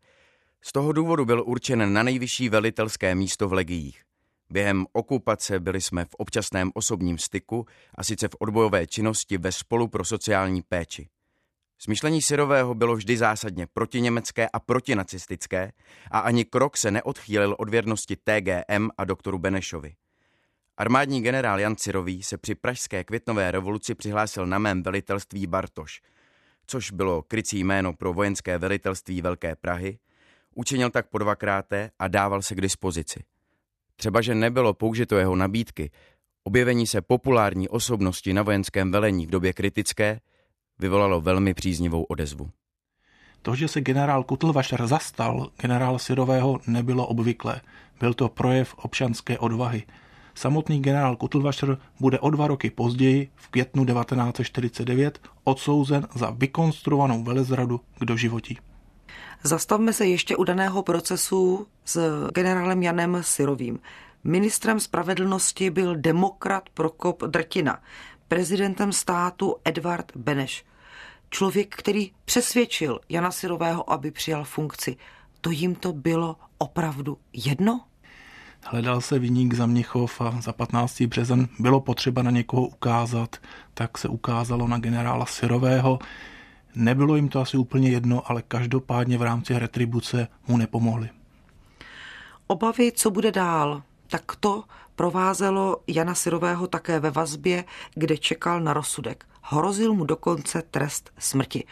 Z 0.61 0.71
toho 0.71 0.91
důvodu 0.91 1.25
byl 1.25 1.43
určen 1.45 1.93
na 1.93 2.03
nejvyšší 2.03 2.49
velitelské 2.49 3.15
místo 3.15 3.47
v 3.47 3.53
legiích. 3.53 4.08
Během 4.51 4.85
okupace 4.93 5.59
byli 5.59 5.81
jsme 5.81 6.05
v 6.05 6.15
občasném 6.17 6.71
osobním 6.73 7.17
styku 7.17 7.65
a 7.95 8.03
sice 8.03 8.27
v 8.27 8.35
odbojové 8.39 8.87
činnosti 8.87 9.37
ve 9.37 9.51
spolu 9.51 9.87
pro 9.87 10.05
sociální 10.05 10.61
péči. 10.61 11.09
Smyšlení 11.77 12.21
Syrového 12.21 12.75
bylo 12.75 12.95
vždy 12.95 13.17
zásadně 13.17 13.67
protiněmecké 13.67 14.49
a 14.53 14.59
protinacistické 14.59 15.71
a 16.11 16.19
ani 16.19 16.45
krok 16.45 16.77
se 16.77 16.91
neodchýlil 16.91 17.55
od 17.59 17.69
věrnosti 17.69 18.15
TGM 18.15 18.89
a 18.97 19.05
doktoru 19.05 19.37
Benešovi. 19.39 19.95
Armádní 20.77 21.21
generál 21.21 21.59
Jan 21.59 21.75
Syrový 21.77 22.23
se 22.23 22.37
při 22.37 22.55
pražské 22.55 23.03
květnové 23.03 23.51
revoluci 23.51 23.95
přihlásil 23.95 24.45
na 24.45 24.59
mém 24.59 24.83
velitelství 24.83 25.47
Bartoš, 25.47 26.01
což 26.67 26.91
bylo 26.91 27.21
krycí 27.21 27.63
jméno 27.63 27.93
pro 27.93 28.13
vojenské 28.13 28.57
velitelství 28.57 29.21
Velké 29.21 29.55
Prahy, 29.55 29.99
učinil 30.55 30.89
tak 30.89 31.09
po 31.09 31.17
dvakráté 31.17 31.91
a 31.99 32.07
dával 32.07 32.41
se 32.41 32.55
k 32.55 32.61
dispozici. 32.61 33.23
Třeba, 33.99 34.21
že 34.21 34.35
nebylo 34.35 34.73
použito 34.73 35.17
jeho 35.17 35.35
nabídky, 35.35 35.91
objevení 36.43 36.87
se 36.87 37.01
populární 37.01 37.69
osobnosti 37.69 38.33
na 38.33 38.43
vojenském 38.43 38.91
velení 38.91 39.27
v 39.27 39.29
době 39.29 39.53
kritické 39.53 40.19
vyvolalo 40.79 41.21
velmi 41.21 41.53
příznivou 41.53 42.03
odezvu. 42.03 42.49
To, 43.41 43.55
že 43.55 43.67
se 43.67 43.81
generál 43.81 44.23
Kutlvašer 44.23 44.87
zastal 44.87 45.49
generála 45.61 45.99
Syrového, 45.99 46.59
nebylo 46.67 47.07
obvyklé. 47.07 47.61
Byl 47.99 48.13
to 48.13 48.29
projev 48.29 48.75
občanské 48.77 49.39
odvahy. 49.39 49.83
Samotný 50.35 50.81
generál 50.81 51.15
Kutlvašer 51.15 51.77
bude 51.99 52.19
o 52.19 52.29
dva 52.29 52.47
roky 52.47 52.69
později, 52.69 53.29
v 53.35 53.47
květnu 53.47 53.85
1949, 53.85 55.19
odsouzen 55.43 56.07
za 56.15 56.29
vykonstruovanou 56.29 57.23
velezradu 57.23 57.81
k 57.99 58.05
doživotí. 58.05 58.57
Zastavme 59.43 59.93
se 59.93 60.07
ještě 60.07 60.35
u 60.35 60.43
daného 60.43 60.83
procesu 60.83 61.67
s 61.85 62.27
generálem 62.33 62.83
Janem 62.83 63.17
Syrovým. 63.21 63.79
Ministrem 64.23 64.79
spravedlnosti 64.79 65.69
byl 65.69 65.95
demokrat 65.95 66.69
Prokop 66.73 67.23
Drtina, 67.23 67.81
prezidentem 68.27 68.93
státu 68.93 69.55
Edvard 69.65 70.11
Beneš. 70.15 70.65
Člověk, 71.29 71.75
který 71.75 72.11
přesvědčil 72.25 72.99
Jana 73.09 73.31
Syrového, 73.31 73.91
aby 73.91 74.11
přijal 74.11 74.43
funkci. 74.43 74.97
To 75.41 75.51
jim 75.51 75.75
to 75.75 75.93
bylo 75.93 76.35
opravdu 76.57 77.17
jedno? 77.33 77.81
Hledal 78.63 79.01
se 79.01 79.19
vyník 79.19 79.53
za 79.53 79.65
Měchov 79.65 80.21
a 80.21 80.41
za 80.41 80.53
15. 80.53 81.01
březen 81.01 81.47
bylo 81.59 81.81
potřeba 81.81 82.23
na 82.23 82.31
někoho 82.31 82.67
ukázat, 82.67 83.35
tak 83.73 83.97
se 83.97 84.07
ukázalo 84.07 84.67
na 84.67 84.77
generála 84.77 85.25
Syrového. 85.25 85.99
Nebylo 86.75 87.15
jim 87.15 87.29
to 87.29 87.39
asi 87.39 87.57
úplně 87.57 87.89
jedno, 87.89 88.31
ale 88.31 88.41
každopádně 88.41 89.17
v 89.17 89.21
rámci 89.21 89.59
retribuce 89.59 90.27
mu 90.47 90.57
nepomohli. 90.57 91.09
Obavy, 92.47 92.91
co 92.91 93.11
bude 93.11 93.31
dál, 93.31 93.83
tak 94.07 94.35
to 94.35 94.63
provázelo 94.95 95.77
Jana 95.87 96.15
Syrového 96.15 96.67
také 96.67 96.99
ve 96.99 97.11
vazbě, 97.11 97.63
kde 97.95 98.17
čekal 98.17 98.61
na 98.61 98.73
rozsudek. 98.73 99.25
Hrozil 99.41 99.93
mu 99.93 100.05
dokonce 100.05 100.61
trest 100.61 101.11
smrti. 101.19 101.63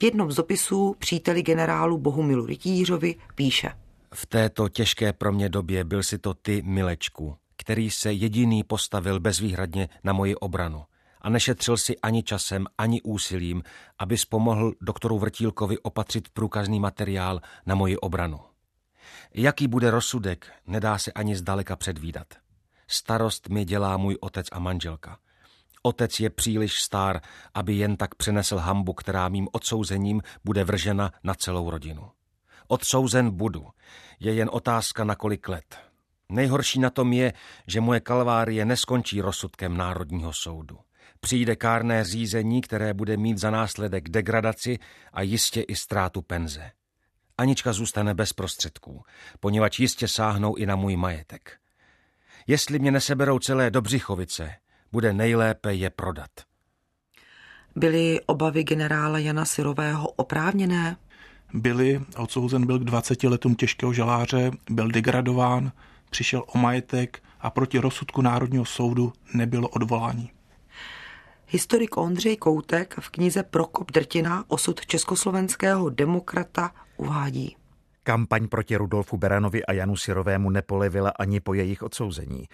V 0.00 0.04
jednom 0.04 0.32
z 0.32 0.36
dopisů 0.36 0.96
příteli 0.98 1.42
generálu 1.42 1.98
Bohumilu 1.98 2.46
Rytířovi 2.46 3.14
píše. 3.34 3.72
V 4.14 4.26
této 4.26 4.68
těžké 4.68 5.12
pro 5.12 5.32
mě 5.32 5.48
době 5.48 5.84
byl 5.84 6.02
si 6.02 6.18
to 6.18 6.34
ty, 6.34 6.62
Milečku, 6.62 7.36
který 7.56 7.90
se 7.90 8.12
jediný 8.12 8.64
postavil 8.64 9.20
bezvýhradně 9.20 9.88
na 10.04 10.12
moji 10.12 10.34
obranu 10.34 10.82
a 11.24 11.28
nešetřil 11.28 11.76
si 11.76 11.98
ani 11.98 12.22
časem, 12.22 12.66
ani 12.78 13.02
úsilím, 13.02 13.62
aby 13.98 14.16
pomohl 14.28 14.72
doktoru 14.80 15.18
Vrtílkovi 15.18 15.78
opatřit 15.78 16.28
průkazný 16.28 16.80
materiál 16.80 17.40
na 17.66 17.74
moji 17.74 17.96
obranu. 17.96 18.40
Jaký 19.34 19.68
bude 19.68 19.90
rozsudek, 19.90 20.52
nedá 20.66 20.98
se 20.98 21.12
ani 21.12 21.36
zdaleka 21.36 21.76
předvídat. 21.76 22.26
Starost 22.88 23.48
mi 23.48 23.64
dělá 23.64 23.96
můj 23.96 24.16
otec 24.20 24.46
a 24.52 24.58
manželka. 24.58 25.18
Otec 25.82 26.20
je 26.20 26.30
příliš 26.30 26.82
star, 26.82 27.20
aby 27.54 27.74
jen 27.74 27.96
tak 27.96 28.14
přenesl 28.14 28.56
hambu, 28.56 28.92
která 28.92 29.28
mým 29.28 29.48
odsouzením 29.52 30.22
bude 30.44 30.64
vržena 30.64 31.12
na 31.22 31.34
celou 31.34 31.70
rodinu. 31.70 32.10
Odsouzen 32.68 33.30
budu. 33.30 33.66
Je 34.20 34.34
jen 34.34 34.50
otázka 34.52 35.04
na 35.04 35.14
kolik 35.14 35.48
let. 35.48 35.78
Nejhorší 36.28 36.80
na 36.80 36.90
tom 36.90 37.12
je, 37.12 37.32
že 37.66 37.80
moje 37.80 38.00
kalvárie 38.00 38.64
neskončí 38.64 39.20
rozsudkem 39.20 39.76
Národního 39.76 40.32
soudu. 40.32 40.78
Přijde 41.24 41.56
kárné 41.56 42.04
řízení, 42.04 42.60
které 42.60 42.94
bude 42.94 43.16
mít 43.16 43.38
za 43.38 43.50
následek 43.50 44.08
degradaci 44.08 44.78
a 45.12 45.22
jistě 45.22 45.62
i 45.62 45.76
ztrátu 45.76 46.22
penze. 46.22 46.70
Anička 47.38 47.72
zůstane 47.72 48.14
bez 48.14 48.32
prostředků, 48.32 49.02
poněvadž 49.40 49.78
jistě 49.78 50.08
sáhnou 50.08 50.54
i 50.54 50.66
na 50.66 50.76
můj 50.76 50.96
majetek. 50.96 51.56
Jestli 52.46 52.78
mě 52.78 52.90
neseberou 52.90 53.38
celé 53.38 53.70
Dobřichovice, 53.70 54.54
bude 54.92 55.12
nejlépe 55.12 55.74
je 55.74 55.90
prodat. 55.90 56.30
Byly 57.76 58.20
obavy 58.26 58.64
generála 58.64 59.18
Jana 59.18 59.44
Syrového 59.44 60.08
oprávněné? 60.08 60.96
Byly, 61.54 62.00
odsouzen 62.16 62.66
byl 62.66 62.78
k 62.78 62.84
20 62.84 63.22
letům 63.22 63.54
těžkého 63.54 63.92
žaláře, 63.92 64.50
byl 64.70 64.88
degradován, 64.88 65.72
přišel 66.10 66.44
o 66.46 66.58
majetek 66.58 67.22
a 67.40 67.50
proti 67.50 67.78
rozsudku 67.78 68.22
Národního 68.22 68.64
soudu 68.64 69.12
nebylo 69.34 69.68
odvolání. 69.68 70.30
Historik 71.46 71.96
Ondřej 71.96 72.36
Koutek 72.36 72.94
v 73.00 73.10
knize 73.10 73.42
Prokop 73.42 73.92
Drtina 73.92 74.44
osud 74.48 74.86
československého 74.86 75.90
demokrata 75.90 76.70
uvádí. 76.96 77.56
Kampaň 78.02 78.48
proti 78.48 78.76
Rudolfu 78.76 79.16
Beranovi 79.16 79.64
a 79.64 79.72
Janu 79.72 79.96
Sirovému 79.96 80.50
nepolevila 80.50 81.10
ani 81.10 81.40
po 81.40 81.54
jejich 81.54 81.82
odsouzení. 81.82 82.48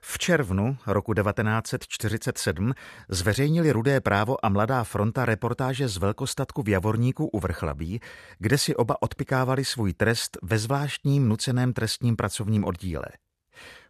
V 0.00 0.18
červnu 0.18 0.76
roku 0.86 1.14
1947 1.14 2.74
zveřejnili 3.08 3.72
Rudé 3.72 4.00
právo 4.00 4.44
a 4.44 4.48
Mladá 4.48 4.84
fronta 4.84 5.24
reportáže 5.24 5.88
z 5.88 5.96
velkostatku 5.96 6.62
v 6.62 6.68
Javorníku 6.68 7.26
u 7.26 7.40
Vrchlabí, 7.40 8.00
kde 8.38 8.58
si 8.58 8.76
oba 8.76 9.02
odpikávali 9.02 9.64
svůj 9.64 9.92
trest 9.92 10.38
ve 10.42 10.58
zvláštním 10.58 11.28
nuceném 11.28 11.72
trestním 11.72 12.16
pracovním 12.16 12.64
oddíle. 12.64 13.06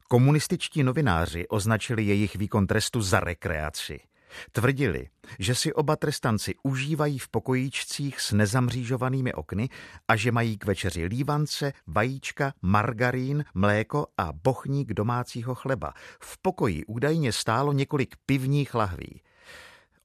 Komunističtí 0.08 0.82
novináři 0.82 1.48
označili 1.48 2.04
jejich 2.04 2.36
výkon 2.36 2.66
trestu 2.66 3.00
za 3.00 3.20
rekreaci– 3.20 4.00
Tvrdili, 4.52 5.08
že 5.38 5.54
si 5.54 5.72
oba 5.72 5.96
trestanci 5.96 6.54
užívají 6.62 7.18
v 7.18 7.28
pokojíčcích 7.28 8.20
s 8.20 8.32
nezamřížovanými 8.32 9.32
okny 9.32 9.68
a 10.08 10.16
že 10.16 10.32
mají 10.32 10.58
k 10.58 10.64
večeři 10.64 11.04
lívance, 11.04 11.72
vajíčka, 11.86 12.52
margarín, 12.62 13.44
mléko 13.54 14.06
a 14.16 14.32
bochník 14.32 14.92
domácího 14.92 15.54
chleba. 15.54 15.92
V 16.20 16.38
pokoji 16.42 16.84
údajně 16.84 17.32
stálo 17.32 17.72
několik 17.72 18.14
pivních 18.26 18.74
lahví. 18.74 19.22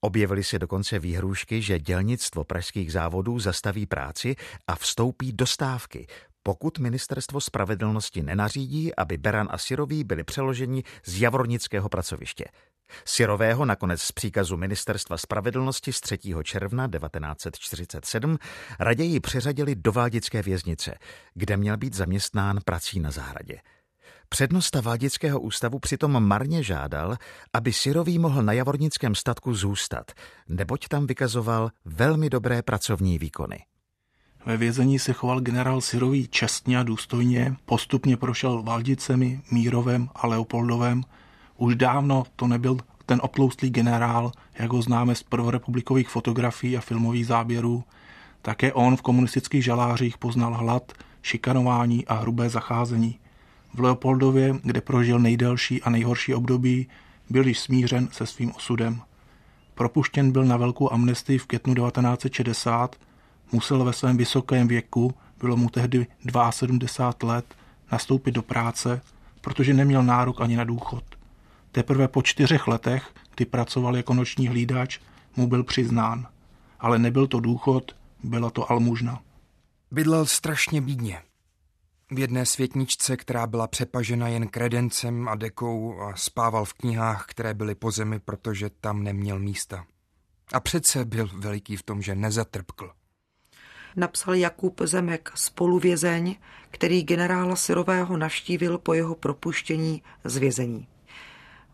Objevily 0.01 0.43
se 0.43 0.59
dokonce 0.59 0.99
výhrůžky, 0.99 1.61
že 1.61 1.79
dělnictvo 1.79 2.43
pražských 2.43 2.91
závodů 2.91 3.39
zastaví 3.39 3.85
práci 3.85 4.35
a 4.67 4.75
vstoupí 4.75 5.33
do 5.33 5.45
stávky, 5.45 6.07
pokud 6.43 6.79
ministerstvo 6.79 7.41
spravedlnosti 7.41 8.21
nenařídí, 8.21 8.95
aby 8.95 9.17
Beran 9.17 9.47
a 9.51 9.57
Sirový 9.57 10.03
byli 10.03 10.23
přeloženi 10.23 10.83
z 11.05 11.21
javornického 11.21 11.89
pracoviště. 11.89 12.45
Sirového 13.05 13.65
nakonec 13.65 14.01
z 14.01 14.11
příkazu 14.11 14.57
Ministerstva 14.57 15.17
spravedlnosti 15.17 15.93
z 15.93 16.01
3. 16.01 16.17
června 16.43 16.87
1947 16.87 18.37
raději 18.79 19.19
přeřadili 19.19 19.75
do 19.75 19.91
Vádické 19.91 20.41
věznice, 20.41 20.95
kde 21.33 21.57
měl 21.57 21.77
být 21.77 21.93
zaměstnán 21.93 22.59
prací 22.65 22.99
na 22.99 23.11
zahradě. 23.11 23.57
Přednosta 24.29 24.81
Vádického 24.81 25.39
ústavu 25.39 25.79
přitom 25.79 26.27
marně 26.27 26.63
žádal, 26.63 27.17
aby 27.53 27.73
Sirový 27.73 28.19
mohl 28.19 28.43
na 28.43 28.53
javornickém 28.53 29.15
statku 29.15 29.53
zůstat, 29.53 30.11
neboť 30.49 30.87
tam 30.87 31.07
vykazoval 31.07 31.69
velmi 31.85 32.29
dobré 32.29 32.61
pracovní 32.61 33.19
výkony. 33.19 33.59
Ve 34.45 34.57
vězení 34.57 34.99
se 34.99 35.13
choval 35.13 35.41
generál 35.41 35.81
Sirový 35.81 36.27
čestně 36.27 36.79
a 36.79 36.83
důstojně, 36.83 37.55
postupně 37.65 38.17
prošel 38.17 38.63
Valdicemi, 38.63 39.41
Mírovem 39.51 40.09
a 40.15 40.27
Leopoldovem, 40.27 41.03
už 41.61 41.75
dávno 41.75 42.23
to 42.35 42.47
nebyl 42.47 42.77
ten 43.05 43.19
oploustlý 43.23 43.69
generál, 43.69 44.31
jak 44.59 44.71
ho 44.71 44.81
známe 44.81 45.15
z 45.15 45.23
prvorepublikových 45.23 46.09
fotografií 46.09 46.77
a 46.77 46.81
filmových 46.81 47.27
záběrů. 47.27 47.83
Také 48.41 48.73
on 48.73 48.97
v 48.97 49.01
komunistických 49.01 49.63
žalářích 49.63 50.17
poznal 50.17 50.53
hlad, 50.53 50.91
šikanování 51.21 52.07
a 52.07 52.13
hrubé 52.13 52.49
zacházení. 52.49 53.19
V 53.73 53.79
Leopoldově, 53.79 54.55
kde 54.63 54.81
prožil 54.81 55.19
nejdelší 55.19 55.83
a 55.83 55.89
nejhorší 55.89 56.33
období, 56.33 56.87
byl 57.29 57.47
již 57.47 57.59
smířen 57.59 58.09
se 58.11 58.25
svým 58.25 58.51
osudem. 58.55 59.01
Propuštěn 59.75 60.31
byl 60.31 60.45
na 60.45 60.57
velkou 60.57 60.93
amnestii 60.93 61.37
v 61.37 61.45
květnu 61.45 61.75
1960, 61.75 62.95
musel 63.51 63.83
ve 63.83 63.93
svém 63.93 64.17
vysokém 64.17 64.67
věku, 64.67 65.13
bylo 65.39 65.57
mu 65.57 65.69
tehdy 65.69 66.07
72 66.49 67.33
let, 67.33 67.45
nastoupit 67.91 68.31
do 68.31 68.41
práce, 68.41 69.01
protože 69.41 69.73
neměl 69.73 70.03
nárok 70.03 70.41
ani 70.41 70.55
na 70.57 70.63
důchod. 70.63 71.03
Teprve 71.71 72.07
po 72.07 72.21
čtyřech 72.21 72.67
letech, 72.67 73.13
kdy 73.35 73.45
pracoval 73.45 73.97
jako 73.97 74.13
noční 74.13 74.47
hlídač, 74.47 74.99
mu 75.35 75.47
byl 75.47 75.63
přiznán. 75.63 76.27
Ale 76.79 76.99
nebyl 76.99 77.27
to 77.27 77.39
důchod, 77.39 77.95
byla 78.23 78.49
to 78.49 78.71
almužna. 78.71 79.21
Bydlel 79.91 80.25
strašně 80.25 80.81
bídně. 80.81 81.21
V 82.11 82.19
jedné 82.19 82.45
světničce, 82.45 83.17
která 83.17 83.47
byla 83.47 83.67
přepažena 83.67 84.27
jen 84.27 84.47
kredencem 84.47 85.27
a 85.29 85.35
dekou 85.35 86.01
a 86.01 86.15
spával 86.15 86.65
v 86.65 86.73
knihách, 86.73 87.25
které 87.27 87.53
byly 87.53 87.75
po 87.75 87.91
zemi, 87.91 88.19
protože 88.19 88.69
tam 88.69 89.03
neměl 89.03 89.39
místa. 89.39 89.85
A 90.53 90.59
přece 90.59 91.05
byl 91.05 91.29
veliký 91.33 91.75
v 91.75 91.83
tom, 91.83 92.01
že 92.01 92.15
nezatrpkl. 92.15 92.91
Napsal 93.95 94.33
Jakub 94.35 94.81
Zemek, 94.83 95.31
spoluvězeň, 95.35 96.35
který 96.69 97.03
generála 97.03 97.55
Syrového 97.55 98.17
navštívil 98.17 98.77
po 98.77 98.93
jeho 98.93 99.15
propuštění 99.15 100.03
z 100.23 100.37
vězení. 100.37 100.87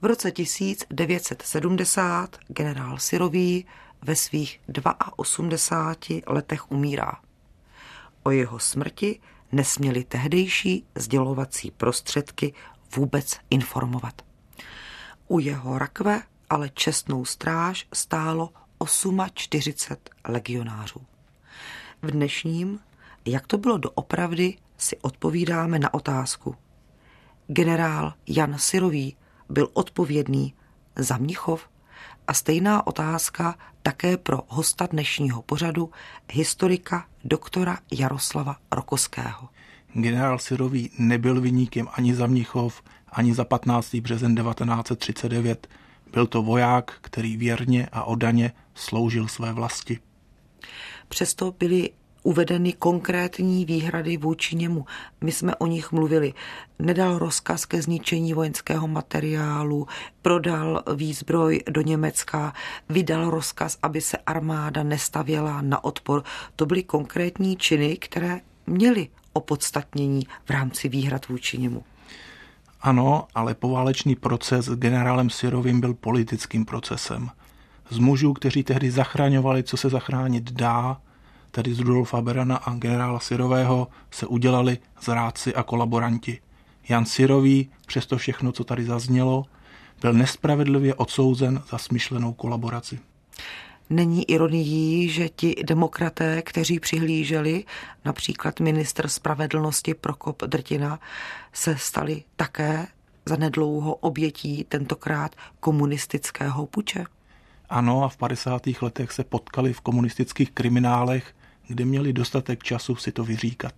V 0.02 0.06
roce 0.06 0.32
1970 0.32 2.38
generál 2.48 2.98
Syrový 2.98 3.66
ve 4.02 4.16
svých 4.16 4.62
82 5.16 6.34
letech 6.34 6.72
umírá. 6.72 7.12
O 8.24 8.32
jeho 8.32 8.60
smrti 8.60 9.20
nesměli 9.52 10.04
tehdejší 10.04 10.86
sdělovací 10.96 11.72
prostředky 11.72 12.54
vůbec 12.96 13.40
informovat. 13.50 14.22
U 15.28 15.40
jeho 15.40 15.78
rakve 15.78 16.22
ale 16.50 16.70
čestnou 16.70 17.26
stráž 17.26 17.88
stálo 17.94 18.50
48 19.34 19.98
legionářů. 20.28 21.02
V 22.02 22.12
dnešním, 22.12 22.80
jak 23.26 23.48
to 23.48 23.58
bylo 23.58 23.78
doopravdy, 23.78 24.58
si 24.78 24.98
odpovídáme 24.98 25.80
na 25.80 25.94
otázku. 25.94 26.56
Generál 27.48 28.14
Jan 28.28 28.58
Syrový 28.58 29.16
byl 29.50 29.70
odpovědný 29.74 30.54
za 30.96 31.18
Mnichov 31.18 31.70
a 32.28 32.34
stejná 32.34 32.88
otázka 32.88 33.56
také 33.84 34.18
pro 34.18 34.40
hosta 34.48 34.86
dnešního 34.86 35.42
pořadu, 35.42 35.92
historika 36.32 37.06
doktora 37.24 37.78
Jaroslava 37.92 38.56
Rokoského. 38.72 39.50
Generál 39.94 40.40
Syrový 40.40 40.92
nebyl 41.00 41.42
vyníkem 41.42 41.88
ani 41.94 42.16
za 42.16 42.28
Mnichov, 42.28 42.84
ani 43.12 43.34
za 43.34 43.46
15. 43.46 43.96
březen 43.96 44.36
1939. 44.36 45.68
Byl 46.12 46.28
to 46.28 46.42
voják, 46.42 46.94
který 47.02 47.38
věrně 47.38 47.90
a 47.92 48.04
odaně 48.04 48.52
sloužil 48.76 49.28
své 49.28 49.54
vlasti. 49.54 50.00
Přesto 51.08 51.52
byly 51.60 51.90
uvedeny 52.28 52.74
konkrétní 52.74 53.66
výhrady 53.66 54.18
vůči 54.18 54.56
němu. 54.56 54.86
My 55.22 55.32
jsme 55.32 55.56
o 55.56 55.68
nich 55.68 55.92
mluvili. 55.92 56.34
Nedal 56.80 57.20
rozkaz 57.20 57.66
ke 57.66 57.82
zničení 57.82 58.34
vojenského 58.34 58.88
materiálu, 58.88 59.88
prodal 60.22 60.84
výzbroj 60.96 61.64
do 61.70 61.82
Německa, 61.82 62.54
vydal 62.90 63.30
rozkaz, 63.30 63.78
aby 63.84 64.02
se 64.02 64.18
armáda 64.18 64.84
nestavěla 64.84 65.62
na 65.62 65.84
odpor. 65.84 66.24
To 66.56 66.66
byly 66.66 66.84
konkrétní 66.84 67.58
činy, 67.58 67.98
které 67.98 68.40
měly 68.68 69.08
opodstatnění 69.34 70.28
v 70.46 70.50
rámci 70.50 70.90
výhrad 70.90 71.28
vůči 71.28 71.58
němu. 71.58 71.84
Ano, 72.82 73.28
ale 73.36 73.54
poválečný 73.54 74.16
proces 74.16 74.66
s 74.66 74.76
generálem 74.76 75.30
Syrovým 75.30 75.82
byl 75.82 75.94
politickým 75.94 76.66
procesem. 76.66 77.30
Z 77.90 77.98
mužů, 77.98 78.34
kteří 78.34 78.64
tehdy 78.64 78.92
zachraňovali, 78.92 79.64
co 79.64 79.78
se 79.78 79.90
zachránit 79.90 80.52
dá, 80.52 80.98
tedy 81.52 81.74
z 81.74 81.80
Rudolfa 81.80 82.22
Berana 82.22 82.56
a 82.56 82.74
generála 82.74 83.20
Syrového, 83.20 83.88
se 84.12 84.26
udělali 84.26 84.78
zrádci 85.02 85.56
a 85.56 85.64
kolaboranti. 85.64 86.40
Jan 86.90 87.06
Syrový, 87.06 87.70
přesto 87.86 88.18
všechno, 88.18 88.52
co 88.52 88.64
tady 88.64 88.86
zaznělo, 88.86 89.46
byl 90.02 90.14
nespravedlivě 90.14 90.96
odsouzen 90.96 91.64
za 91.70 91.78
smyšlenou 91.78 92.34
kolaboraci. 92.34 93.00
Není 93.90 94.30
ironií, 94.32 95.10
že 95.10 95.30
ti 95.30 95.56
demokraté, 95.64 96.42
kteří 96.42 96.80
přihlíželi, 96.80 97.64
například 98.06 98.60
ministr 98.60 99.08
spravedlnosti 99.08 99.94
Prokop 99.94 100.44
Drtina, 100.44 101.00
se 101.54 101.78
stali 101.78 102.24
také 102.36 102.88
za 103.26 103.36
nedlouho 103.36 103.96
obětí 103.96 104.66
tentokrát 104.70 105.36
komunistického 105.60 106.66
puče? 106.66 107.06
Ano, 107.70 108.04
a 108.04 108.10
v 108.10 108.18
50. 108.18 108.62
letech 108.82 109.12
se 109.12 109.24
potkali 109.24 109.74
v 109.74 109.82
komunistických 109.82 110.52
kriminálech, 110.52 111.36
kde 111.68 111.86
měli 111.86 112.14
dostatek 112.14 112.64
času 112.64 112.96
si 112.96 113.12
to 113.12 113.24
vyříkat. 113.24 113.74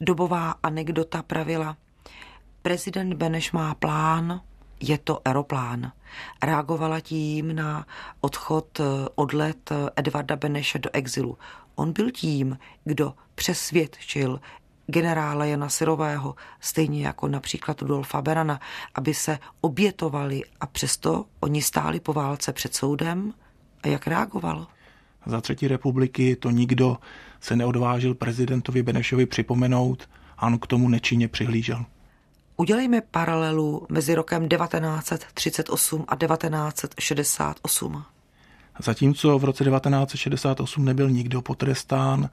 Dobová 0.00 0.54
anekdota 0.62 1.22
pravila. 1.22 1.76
Prezident 2.62 3.14
Beneš 3.14 3.52
má 3.52 3.74
plán, 3.74 4.40
je 4.80 4.98
to 4.98 5.20
aeroplán. 5.24 5.92
Reagovala 6.42 7.00
tím 7.00 7.54
na 7.54 7.86
odchod, 8.20 8.80
odlet 9.14 9.70
Edvarda 9.96 10.36
Beneše 10.36 10.78
do 10.78 10.90
exilu. 10.92 11.38
On 11.74 11.92
byl 11.92 12.10
tím, 12.10 12.58
kdo 12.84 13.14
přesvědčil 13.34 14.40
generála 14.86 15.44
Jana 15.44 15.68
Syrového, 15.68 16.34
stejně 16.60 17.06
jako 17.06 17.28
například 17.28 17.82
Rudolfa 17.82 18.22
Berana, 18.22 18.60
aby 18.94 19.14
se 19.14 19.38
obětovali 19.60 20.42
a 20.60 20.66
přesto 20.66 21.24
oni 21.40 21.62
stáli 21.62 22.00
po 22.00 22.12
válce 22.12 22.52
před 22.52 22.74
soudem. 22.74 23.34
A 23.82 23.88
jak 23.88 24.06
reagoval? 24.06 24.66
Za 25.26 25.40
třetí 25.40 25.68
republiky 25.68 26.36
to 26.36 26.50
nikdo 26.50 26.96
se 27.40 27.56
neodvážil 27.56 28.14
prezidentovi 28.14 28.82
Benešovi 28.82 29.26
připomenout 29.26 30.08
a 30.38 30.46
on 30.46 30.58
k 30.58 30.66
tomu 30.66 30.88
nečinně 30.88 31.28
přihlížel. 31.28 31.84
Udělejme 32.56 33.00
paralelu 33.00 33.86
mezi 33.88 34.14
rokem 34.14 34.48
1938 34.48 36.04
a 36.08 36.16
1968. 36.16 38.04
Zatímco 38.78 39.38
v 39.38 39.44
roce 39.44 39.64
1968 39.64 40.84
nebyl 40.84 41.10
nikdo 41.10 41.42
potrestán, 41.42 42.30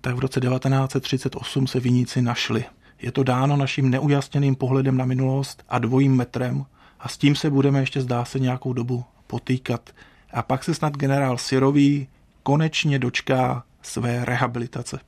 tak 0.00 0.16
v 0.16 0.18
roce 0.18 0.40
1938 0.40 1.66
se 1.66 1.80
viníci 1.80 2.22
našli. 2.22 2.64
Je 3.02 3.12
to 3.12 3.22
dáno 3.22 3.56
naším 3.56 3.90
neujasněným 3.90 4.54
pohledem 4.54 4.96
na 4.96 5.04
minulost 5.04 5.64
a 5.68 5.78
dvojím 5.78 6.16
metrem 6.16 6.66
a 7.00 7.08
s 7.08 7.18
tím 7.18 7.36
se 7.36 7.50
budeme 7.50 7.80
ještě 7.80 8.00
zdá 8.00 8.24
se 8.24 8.38
nějakou 8.38 8.72
dobu 8.72 9.04
potýkat. 9.26 9.90
A 10.32 10.42
pak 10.42 10.64
se 10.64 10.74
snad 10.74 10.96
generál 10.96 11.38
Syrový 11.38 12.08
konečně 12.44 12.98
dočká 12.98 13.64
své 13.82 14.24
rehabilitace. 14.24 14.98